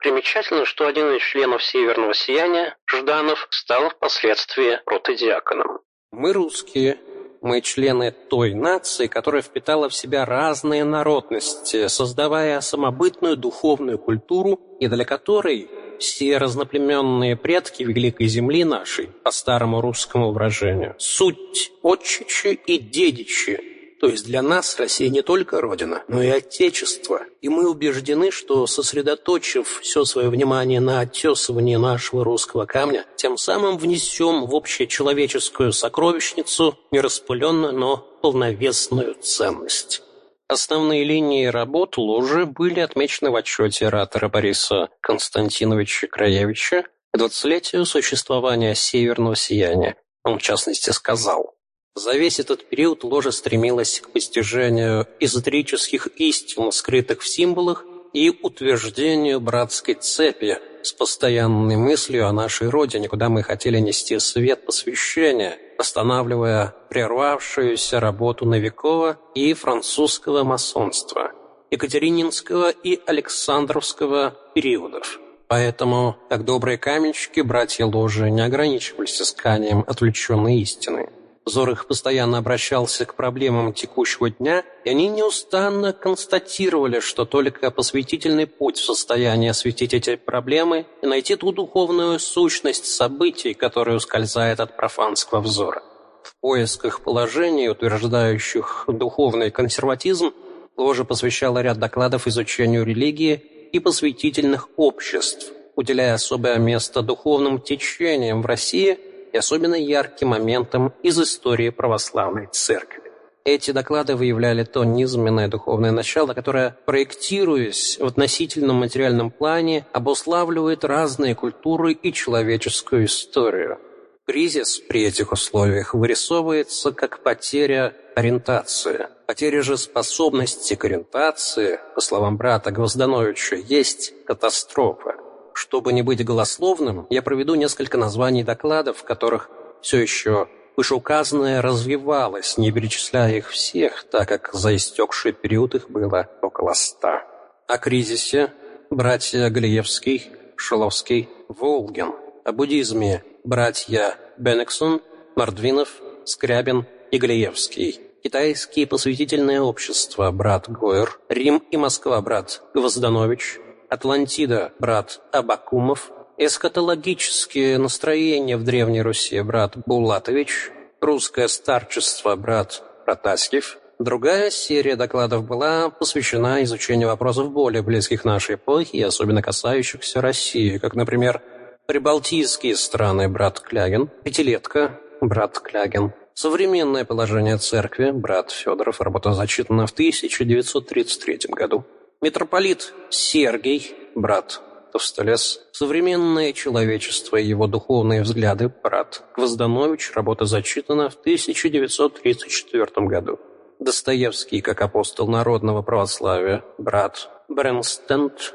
Примечательно, 0.01 0.65
что 0.65 0.87
один 0.87 1.15
из 1.15 1.23
членов 1.23 1.63
Северного 1.63 2.15
Сияния, 2.15 2.75
Жданов, 2.87 3.47
стал 3.51 3.91
впоследствии 3.91 4.81
протодиаконом. 4.87 5.81
Мы 6.11 6.33
русские, 6.33 6.99
мы 7.43 7.61
члены 7.61 8.11
той 8.11 8.55
нации, 8.55 9.09
которая 9.09 9.43
впитала 9.43 9.91
в 9.91 9.95
себя 9.95 10.25
разные 10.25 10.85
народности, 10.85 11.87
создавая 11.89 12.63
самобытную 12.63 13.37
духовную 13.37 13.99
культуру, 13.99 14.59
и 14.81 14.89
для 14.89 15.05
которой 15.05 15.71
все 15.99 16.39
разноплеменные 16.39 17.37
предки 17.37 17.83
Великой 17.83 18.27
Земли 18.27 18.65
нашей, 18.65 19.09
по 19.23 19.31
старому 19.31 19.83
русскому 19.83 20.33
выражению, 20.33 20.95
суть 20.99 21.73
отчичи 21.83 22.55
и 22.55 22.79
дедичи, 22.79 23.80
то 24.01 24.09
есть 24.09 24.25
для 24.25 24.41
нас 24.41 24.79
Россия 24.79 25.11
не 25.11 25.21
только 25.21 25.61
Родина, 25.61 26.03
но 26.09 26.23
и 26.23 26.29
Отечество. 26.29 27.21
И 27.43 27.51
мы 27.51 27.71
убеждены, 27.71 28.31
что 28.31 28.67
сосредоточив 28.67 29.81
все 29.83 30.07
свое 30.07 30.31
внимание 30.31 30.81
на 30.81 31.01
оттесывании 31.01 31.77
нашего 31.77 32.25
русского 32.25 32.65
камня, 32.65 33.05
тем 33.17 33.37
самым 33.37 33.77
внесем 33.77 34.47
в 34.47 34.55
общечеловеческую 34.57 35.73
сокровищницу 35.73 36.79
нераспыленную, 36.91 37.75
но 37.75 37.99
полновесную 38.23 39.17
ценность. 39.21 40.03
Основные 40.49 41.05
линии 41.05 41.47
работ 41.47 41.99
ложи 41.99 42.47
были 42.47 42.81
отмечены 42.81 43.31
в 43.31 43.37
отчете 43.37 43.87
оратора 43.87 44.29
Бориса 44.29 44.89
Константиновича 45.03 46.07
Краевича 46.07 46.85
к 47.13 47.19
двадцатилетию 47.19 47.85
существования 47.85 48.75
Северного 48.75 49.37
сияния. 49.37 49.97
Он, 50.25 50.39
в 50.39 50.43
частности, 50.43 50.91
сказал, 50.91 51.55
«За 51.95 52.13
весь 52.13 52.41
этот 52.41 52.69
период 52.69 53.05
ложа 53.05 53.31
стремилась 53.33 54.01
к 54.01 54.11
постижению 54.11 55.07
эзотерических 55.19 56.07
истин, 56.17 56.73
скрытых 56.73 57.21
в 57.21 57.29
символах, 57.29 57.85
и 58.13 58.31
утверждению 58.43 59.41
братской 59.41 59.95
цепи 59.95 60.59
с 60.83 60.93
постоянной 60.93 61.77
мыслью 61.77 62.27
о 62.27 62.33
нашей 62.33 62.69
Родине, 62.69 63.09
куда 63.09 63.29
мы 63.29 63.43
хотели 63.43 63.79
нести 63.79 64.19
свет 64.19 64.65
посвящения, 64.67 65.59
останавливая 65.79 66.75
прервавшуюся 66.89 68.01
работу 68.01 68.47
Новикова 68.47 69.19
и 69.35 69.53
французского 69.55 70.43
масонства, 70.43 71.33
Екатерининского 71.71 72.71
и 72.71 73.01
Александровского 73.07 74.37
периодов. 74.55 75.21
Поэтому, 75.47 76.17
как 76.29 76.45
добрые 76.45 76.79
каменщики, 76.79 77.41
братья 77.41 77.85
ложи 77.85 78.31
не 78.31 78.41
ограничивались 78.41 79.21
исканием 79.21 79.85
отвлеченной 79.87 80.61
истины. 80.61 81.11
Взор 81.47 81.71
их 81.71 81.87
постоянно 81.87 82.39
обращался 82.39 83.07
к 83.07 83.15
проблемам 83.15 83.73
текущего 83.73 84.31
дня, 84.31 84.63
и 84.85 84.91
они 84.91 85.09
неустанно 85.09 85.93
констатировали, 85.93 87.01
что 87.01 87.25
только 87.25 87.71
посвятительный 87.71 88.47
путь 88.47 88.77
в 88.77 88.85
состоянии 88.85 89.49
осветить 89.49 89.95
эти 89.95 90.17
проблемы 90.17 90.87
и 91.03 91.07
найти 91.07 91.37
ту 91.37 91.53
духовную 91.53 92.19
сущность 92.21 92.85
событий, 92.85 93.55
которая 93.55 93.97
ускользает 93.97 94.61
от 94.61 94.77
профанского 94.77 95.41
взора. 95.41 95.83
В 96.23 96.37
поисках 96.41 97.01
положений, 97.01 97.71
утверждающих 97.71 98.85
духовный 98.89 99.51
консерватизм, 99.51 100.33
ложа 100.77 101.05
посвящала 101.05 101.61
ряд 101.61 101.79
докладов 101.79 102.27
изучению 102.27 102.85
религии 102.85 103.43
и 103.73 103.79
посвятительных 103.79 104.69
обществ, 104.77 105.53
уделяя 105.75 106.15
особое 106.15 106.59
место 106.59 107.01
духовным 107.01 107.63
течениям 107.63 108.43
в 108.43 108.47
России– 108.47 108.99
и 109.33 109.37
особенно 109.37 109.75
ярким 109.75 110.29
моментом 110.29 110.93
из 111.03 111.21
истории 111.21 111.71
православной 111.71 112.49
церкви. 112.51 113.11
Эти 113.45 113.71
доклады 113.71 114.17
выявляли 114.17 114.65
то 114.65 114.85
низменное 114.85 115.49
духовное 115.49 115.93
начало, 115.93 116.35
которое, 116.35 116.77
проектируясь 116.85 117.99
в 117.99 118.05
относительном 118.05 118.77
материальном 118.77 119.31
плане, 119.31 119.87
обуславливает 119.93 120.85
разные 120.85 121.35
культуры 121.35 121.93
и 121.93 122.13
человеческую 122.13 123.07
историю. 123.07 123.79
Кризис 124.27 124.79
при 124.79 125.05
этих 125.05 125.33
условиях 125.33 125.95
вырисовывается 125.95 126.93
как 126.93 127.23
потеря 127.23 127.95
ориентации. 128.15 129.09
Потеря 129.27 129.63
же 129.63 129.77
способности 129.79 130.75
к 130.75 130.85
ориентации, 130.85 131.81
по 131.95 132.01
словам 132.01 132.37
брата 132.37 132.71
Гвоздановича, 132.71 133.57
есть 133.57 134.13
катастрофа. 134.27 135.15
Чтобы 135.61 135.93
не 135.93 136.01
быть 136.01 136.25
голословным, 136.25 137.07
я 137.11 137.21
проведу 137.21 137.55
несколько 137.55 137.99
названий 137.99 138.43
докладов, 138.43 138.97
в 138.97 139.05
которых 139.05 139.51
все 139.83 139.99
еще 139.99 140.49
вышеуказанное 140.75 141.61
развивалось, 141.61 142.57
не 142.57 142.73
перечисляя 142.73 143.37
их 143.37 143.51
всех, 143.51 144.05
так 144.05 144.27
как 144.27 144.55
за 144.55 144.75
истекший 144.75 145.33
период 145.35 145.75
их 145.75 145.91
было 145.91 146.31
около 146.41 146.73
ста. 146.73 147.27
О 147.69 147.77
кризисе 147.77 148.55
братья 148.89 149.51
Галиевский, 149.51 150.31
Шиловский, 150.57 151.29
Волгин. 151.49 152.15
О 152.43 152.53
буддизме 152.53 153.23
братья 153.45 154.15
Бенексон, 154.39 155.03
Мордвинов, 155.37 156.01
Скрябин 156.25 156.87
и 157.11 157.19
Галиевский. 157.19 158.01
Китайские 158.25 158.87
посвятительные 158.87 159.61
общества 159.61 160.31
брат 160.31 160.71
Гойер, 160.71 161.21
Рим 161.29 161.63
и 161.71 161.77
Москва 161.77 162.19
брат 162.23 162.63
Гвозданович, 162.73 163.61
Атлантида, 163.91 164.73
брат 164.79 165.21
Абакумов, 165.33 166.13
эскатологические 166.39 167.77
настроения 167.77 168.57
в 168.57 168.63
Древней 168.63 169.03
Руси, 169.03 169.41
брат 169.41 169.77
Булатович, 169.85 170.71
русское 171.01 171.49
старчество, 171.49 172.37
брат 172.37 172.85
Протасьев. 173.05 173.79
Другая 173.99 174.51
серия 174.51 174.95
докладов 174.95 175.45
была 175.45 175.91
посвящена 175.91 176.63
изучению 176.63 177.09
вопросов 177.09 177.51
более 177.51 177.83
близких 177.83 178.25
нашей 178.25 178.55
эпохи 178.55 178.95
и 178.95 179.03
особенно 179.03 179.43
касающихся 179.43 180.21
России, 180.21 180.79
как, 180.79 180.95
например, 180.95 181.43
Прибалтийские 181.87 182.77
страны, 182.77 183.29
брат 183.29 183.59
Клягин, 183.59 184.09
Пятилетка, 184.23 185.01
брат 185.21 185.59
Клягин, 185.59 186.13
Современное 186.35 187.05
положение 187.05 187.59
церкви, 187.59 188.13
брат 188.13 188.53
Федоров, 188.53 189.01
работа 189.01 189.33
зачитана 189.33 189.87
в 189.87 189.91
1933 189.91 191.41
году. 191.49 191.85
Митрополит 192.23 192.93
Сергий, 193.09 193.95
брат 194.15 194.61
Товстолес, 194.93 195.67
«Современное 195.73 196.53
человечество 196.53 197.39
и 197.39 197.47
его 197.47 197.67
духовные 197.67 198.21
взгляды», 198.21 198.71
брат 198.83 199.23
Гвозданович, 199.37 200.13
работа 200.15 200.45
зачитана 200.45 201.09
в 201.09 201.15
1934 201.15 203.07
году. 203.07 203.39
Достоевский, 203.79 204.61
как 204.61 204.83
апостол 204.83 205.29
народного 205.29 205.81
православия, 205.81 206.63
брат 206.77 207.31
Бренстенд, 207.49 208.55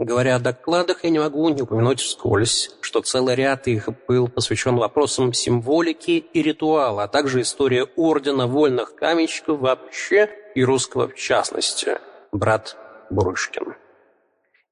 Говоря 0.00 0.36
о 0.36 0.38
докладах, 0.38 1.02
я 1.02 1.10
не 1.10 1.18
могу 1.18 1.48
не 1.48 1.62
упомянуть 1.62 2.00
вскользь, 2.00 2.70
что 2.82 3.00
целый 3.00 3.34
ряд 3.34 3.66
их 3.66 3.88
был 4.06 4.28
посвящен 4.28 4.76
вопросам 4.76 5.32
символики 5.32 6.24
и 6.32 6.40
ритуала, 6.40 7.04
а 7.04 7.08
также 7.08 7.40
история 7.40 7.84
Ордена 7.96 8.46
Вольных 8.46 8.94
Каменщиков 8.94 9.58
вообще 9.58 10.30
и 10.54 10.62
русского 10.62 11.08
в 11.08 11.16
частности, 11.16 11.98
брат 12.30 12.76
Бурышкин. 13.10 13.74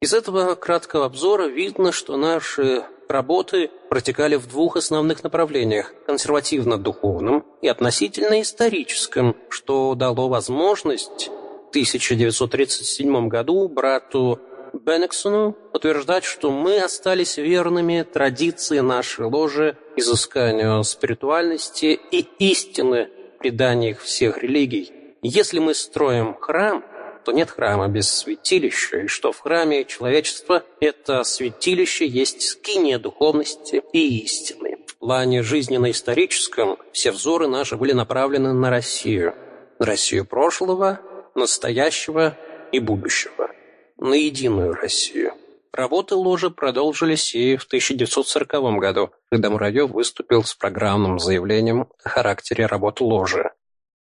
Из 0.00 0.12
этого 0.12 0.54
краткого 0.54 1.06
обзора 1.06 1.46
видно, 1.46 1.90
что 1.90 2.16
наши 2.16 2.84
работы 3.08 3.70
протекали 3.88 4.36
в 4.36 4.46
двух 4.46 4.76
основных 4.76 5.22
направлениях– 5.22 5.94
консервативно-духовном 6.06 7.44
и 7.62 7.68
относительно-историческом, 7.68 9.36
что 9.48 9.94
дало 9.94 10.28
возможность 10.28 11.28
в 11.28 11.68
1937 11.70 13.28
году 13.28 13.68
брату 13.68 14.40
Беннексону 14.72 15.56
утверждать, 15.72 16.24
что 16.24 16.50
мы 16.50 16.78
остались 16.78 17.38
верными 17.38 18.02
традиции 18.02 18.80
нашей 18.80 19.26
ложи, 19.26 19.78
изысканию 19.96 20.84
спиритуальности 20.84 21.98
и 22.10 22.28
истины 22.38 23.08
преданиях 23.38 24.00
всех 24.00 24.42
религий. 24.42 24.92
Если 25.22 25.58
мы 25.58 25.74
строим 25.74 26.34
храм, 26.34 26.84
то 27.26 27.32
нет 27.32 27.50
храма 27.50 27.88
без 27.88 28.08
святилища, 28.08 28.98
и 28.98 29.06
что 29.08 29.32
в 29.32 29.40
храме 29.40 29.84
человечества 29.84 30.62
это 30.78 31.24
святилище 31.24 32.06
есть 32.06 32.42
скиния 32.42 33.00
духовности 33.00 33.82
и 33.92 34.22
истины. 34.22 34.76
В 34.86 34.94
плане 34.94 35.42
жизненно-историческом 35.42 36.78
все 36.92 37.10
взоры 37.10 37.48
наши 37.48 37.76
были 37.76 37.92
направлены 37.92 38.52
на 38.52 38.70
Россию. 38.70 39.34
На 39.80 39.86
Россию 39.86 40.24
прошлого, 40.24 41.00
настоящего 41.34 42.38
и 42.70 42.78
будущего 42.78 43.50
на 43.96 44.14
единую 44.14 44.74
Россию. 44.74 45.32
Работы 45.72 46.14
ложи 46.14 46.50
продолжились 46.50 47.34
и 47.34 47.56
в 47.56 47.64
1940 47.64 48.78
году, 48.78 49.10
когда 49.32 49.50
Муравьев 49.50 49.90
выступил 49.90 50.44
с 50.44 50.54
программным 50.54 51.18
заявлением 51.18 51.88
о 52.04 52.08
характере 52.08 52.66
работ 52.66 53.00
ложи. 53.00 53.50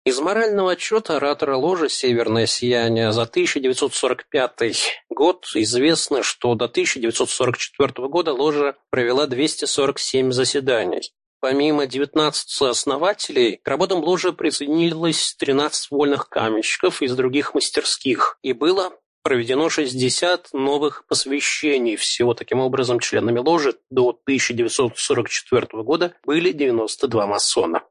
Из 0.07 0.21
морального 0.21 0.71
отчета 0.71 1.17
оратора 1.17 1.57
ложи 1.57 1.89
«Северное 1.89 2.47
сияние» 2.47 3.11
за 3.11 3.23
1945 3.23 5.03
год 5.11 5.51
известно, 5.57 6.23
что 6.23 6.55
до 6.55 6.67
1944 6.67 8.07
года 8.07 8.33
ложа 8.33 8.77
провела 8.91 9.27
247 9.27 10.31
заседаний. 10.31 11.11
Помимо 11.41 11.89
19 11.89 12.63
основателей, 12.63 13.57
к 13.57 13.67
работам 13.67 13.99
ложи 14.05 14.33
присоединилось 14.33 15.35
13 15.41 15.91
вольных 15.91 16.29
каменщиков 16.29 17.03
из 17.03 17.17
других 17.17 17.55
мастерских, 17.55 18.39
и 18.43 18.53
было 18.53 18.93
проведено 19.25 19.69
60 19.69 20.53
новых 20.53 21.05
посвящений. 21.09 21.97
Всего 21.97 22.33
таким 22.33 22.61
образом 22.61 23.01
членами 23.01 23.41
ложи 23.41 23.75
до 23.91 24.11
1944 24.11 25.83
года 25.83 26.15
были 26.25 26.53
92 26.53 27.27
масона. 27.27 27.83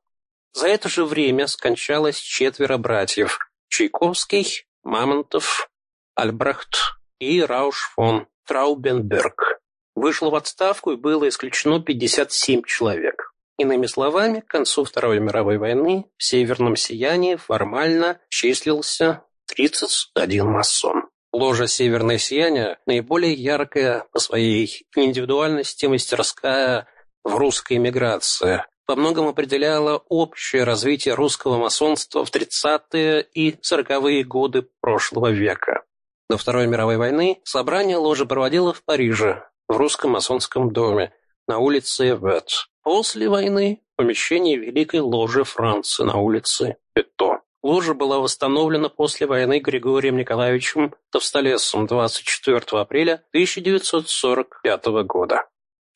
За 0.55 0.69
это 0.69 0.87
же 0.87 1.03
время 1.03 1.47
скончалось 1.47 2.17
четверо 2.17 2.77
братьев– 2.77 3.39
Чайковский, 3.67 4.65
Мамонтов, 4.83 5.69
Альбрехт 6.15 6.95
и 7.19 7.41
Рауш 7.41 7.91
фон 7.93 8.27
Траубенберг. 8.47 9.59
Вышло 9.95 10.29
в 10.29 10.35
отставку 10.35 10.93
и 10.93 10.95
было 10.95 11.27
исключено 11.27 11.81
57 11.81 12.63
человек. 12.63 13.33
Иными 13.57 13.85
словами, 13.85 14.39
к 14.39 14.47
концу 14.47 14.85
Второй 14.85 15.19
мировой 15.19 15.57
войны 15.57 16.05
в 16.15 16.23
Северном 16.23 16.77
сиянии 16.77 17.35
формально 17.35 18.21
числился 18.29 19.23
31 19.47 20.47
масон. 20.49 21.09
Ложа 21.33 21.67
«Северное 21.67 22.17
сияние» 22.17 22.79
наиболее 22.85 23.33
яркая 23.33 24.05
по 24.13 24.19
своей 24.19 24.87
индивидуальности 24.95 25.85
мастерская 25.85 26.87
в 27.25 27.35
русской 27.35 27.75
эмиграции. 27.75 28.63
Во 28.87 28.95
многом 28.95 29.27
определяла 29.27 30.03
общее 30.09 30.63
развитие 30.63 31.15
русского 31.15 31.57
масонства 31.57 32.23
в 32.23 32.31
30-е 32.31 33.27
и 33.33 33.51
40-е 33.53 34.23
годы 34.23 34.67
прошлого 34.79 35.31
века. 35.31 35.83
До 36.29 36.37
Второй 36.37 36.67
мировой 36.67 36.97
войны 36.97 37.41
собрание 37.43 37.97
ложи 37.97 38.25
проводило 38.25 38.73
в 38.73 38.83
Париже, 38.83 39.43
в 39.67 39.77
русском 39.77 40.11
масонском 40.11 40.71
доме, 40.71 41.13
на 41.47 41.57
улице 41.57 42.11
Эвет. 42.11 42.67
После 42.83 43.27
войны– 43.27 43.81
помещение 43.95 44.57
Великой 44.57 44.99
ложи 44.99 45.43
Франции 45.43 46.03
на 46.03 46.17
улице 46.17 46.77
Пето. 46.93 47.41
Ложа 47.63 47.95
была 47.95 48.19
восстановлена 48.19 48.89
после 48.89 49.25
войны 49.25 49.59
Григорием 49.59 50.17
Николаевичем 50.17 50.93
Товстолесом 51.11 51.87
24 51.87 52.59
апреля 52.79 53.23
1945 53.33 54.85
года. 55.05 55.45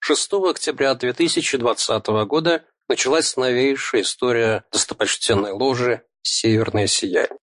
6 0.00 0.32
октября 0.34 0.94
2020 0.94 2.06
года 2.28 2.66
началась 2.88 3.36
новейшая 3.36 4.02
история 4.02 4.64
достопочтенной 4.72 5.52
ложи 5.52 6.02
«Северное 6.22 6.86
сияние». 6.86 7.38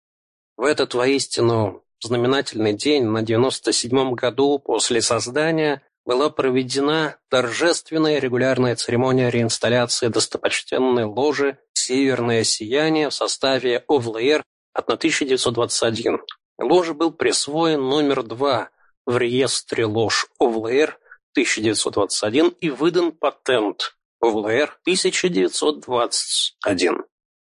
В 0.57 0.65
этот 0.65 0.95
воистину 0.95 1.85
знаменательный 2.03 2.73
день 2.73 3.05
на 3.05 3.23
97-м 3.23 4.15
году 4.15 4.59
после 4.59 5.01
создания 5.03 5.83
была 6.05 6.31
проведена 6.31 7.17
торжественная 7.29 8.19
регулярная 8.19 8.77
церемония 8.77 9.31
реинсталляции 9.31 10.09
достопочтенной 10.09 11.05
ложи 11.05 11.59
«Северное 11.73 12.45
сияние» 12.45 13.11
в 13.11 13.15
составе 13.15 13.85
ОВЛР 13.87 14.43
от 14.73 14.85
1921. 14.91 16.21
Ложе 16.59 16.95
был 16.95 17.11
присвоен 17.13 17.81
номер 17.81 18.23
два 18.23 18.71
в 19.07 19.17
реестре 19.17 19.87
лож 19.87 20.27
ОВЛР 20.39 20.99
1921 21.33 22.49
и 22.61 22.71
выдан 22.71 23.13
патент 23.13 23.97
ОВЛР 24.21 24.79
1921. 24.83 27.05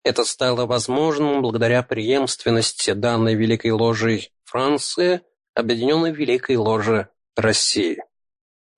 Это 0.03 0.25
стало 0.25 0.67
возможным 0.67 1.41
благодаря 1.41 1.85
преемственности 1.85 2.93
данной 2.93 3.35
Великой 3.35 3.71
Ложей 3.71 4.33
Франции, 4.45 5.21
Объединенной 5.55 6.13
Великой 6.13 6.57
Ложи 6.57 7.09
России. 7.37 8.03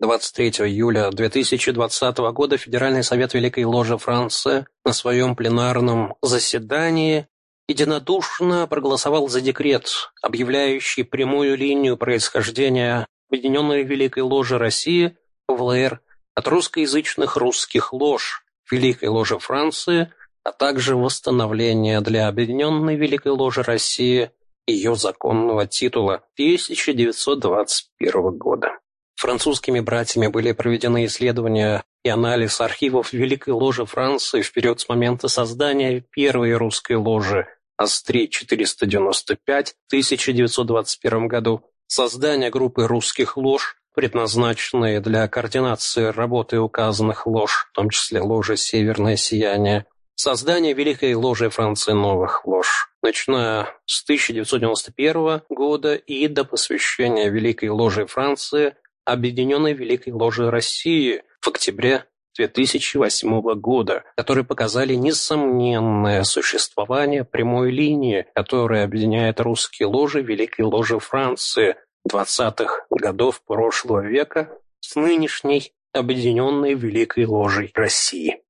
23 0.00 0.66
июля 0.66 1.10
2020 1.10 2.18
года 2.18 2.58
Федеральный 2.58 3.02
совет 3.02 3.34
Великой 3.34 3.64
Ложи 3.64 3.96
Франции 3.96 4.66
на 4.84 4.92
своем 4.92 5.34
пленарном 5.34 6.14
заседании 6.22 7.26
единодушно 7.68 8.66
проголосовал 8.66 9.28
за 9.28 9.40
декрет, 9.40 10.12
объявляющий 10.22 11.04
прямую 11.04 11.56
линию 11.56 11.96
происхождения 11.96 13.06
Объединенной 13.28 13.82
Великой 13.82 14.22
Ложи 14.22 14.56
России, 14.56 15.16
ВЛР, 15.48 16.00
от 16.38 16.46
русскоязычных 16.46 17.36
русских 17.36 17.92
лож 17.92 18.44
Великой 18.70 19.08
Ложи 19.08 19.40
Франции, 19.40 20.12
а 20.44 20.52
также 20.52 20.94
восстановление 20.94 22.00
для 22.00 22.28
Объединенной 22.28 22.94
Великой 22.94 23.32
Ложи 23.32 23.64
России 23.64 24.30
ее 24.64 24.94
законного 24.94 25.66
титула 25.66 26.22
1921 26.34 28.38
года. 28.38 28.78
Французскими 29.16 29.80
братьями 29.80 30.28
были 30.28 30.52
проведены 30.52 31.06
исследования 31.06 31.82
и 32.04 32.08
анализ 32.08 32.60
архивов 32.60 33.12
Великой 33.12 33.54
Ложи 33.54 33.84
Франции 33.84 34.42
в 34.42 34.52
период 34.52 34.78
с 34.78 34.88
момента 34.88 35.26
создания 35.26 36.04
первой 36.12 36.54
русской 36.54 36.92
ложи 36.92 37.48
АСТРИ-495 37.80 39.36
в 39.36 39.86
1921 39.88 41.26
году, 41.26 41.64
создание 41.88 42.50
группы 42.50 42.86
русских 42.86 43.36
лож, 43.36 43.77
предназначенные 43.98 45.00
для 45.00 45.26
координации 45.26 46.04
работы 46.04 46.60
указанных 46.60 47.26
лож, 47.26 47.66
в 47.68 47.74
том 47.74 47.90
числе 47.90 48.20
ложи 48.20 48.56
«Северное 48.56 49.16
сияние», 49.16 49.86
создание 50.14 50.72
Великой 50.72 51.14
Ложи 51.14 51.50
Франции 51.50 51.94
новых 51.94 52.46
лож, 52.46 52.90
начиная 53.02 53.74
с 53.86 54.04
1991 54.04 55.42
года 55.48 55.96
и 55.96 56.28
до 56.28 56.44
посвящения 56.44 57.28
Великой 57.28 57.70
Ложи 57.70 58.06
Франции 58.06 58.76
Объединенной 59.04 59.72
Великой 59.72 60.12
Ложи 60.12 60.48
России 60.48 61.24
в 61.40 61.48
октябре 61.48 62.04
2008 62.36 63.54
года, 63.54 64.04
которые 64.16 64.44
показали 64.44 64.94
несомненное 64.94 66.22
существование 66.22 67.24
прямой 67.24 67.72
линии, 67.72 68.26
которая 68.32 68.84
объединяет 68.84 69.40
русские 69.40 69.88
ложи 69.88 70.22
Великой 70.22 70.66
Ложи 70.66 71.00
Франции 71.00 71.74
20-х 72.08 72.86
годов 72.90 73.42
прошлого 73.44 74.06
века 74.06 74.58
с 74.80 74.96
нынешней 74.96 75.72
Объединенной 75.92 76.74
Великой 76.74 77.26
Ложей 77.26 77.70
России. 77.74 78.42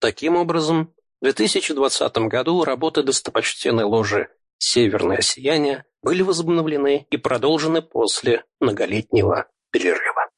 Таким 0.00 0.36
образом, 0.36 0.94
в 1.20 1.24
2020 1.24 2.16
году 2.28 2.64
работы 2.64 3.02
достопочтенной 3.02 3.84
ложи 3.84 4.28
«Северное 4.58 5.20
сияние» 5.20 5.84
были 6.02 6.22
возобновлены 6.22 7.06
и 7.10 7.16
продолжены 7.16 7.82
после 7.82 8.44
многолетнего 8.60 9.46
перерыва. 9.70 10.30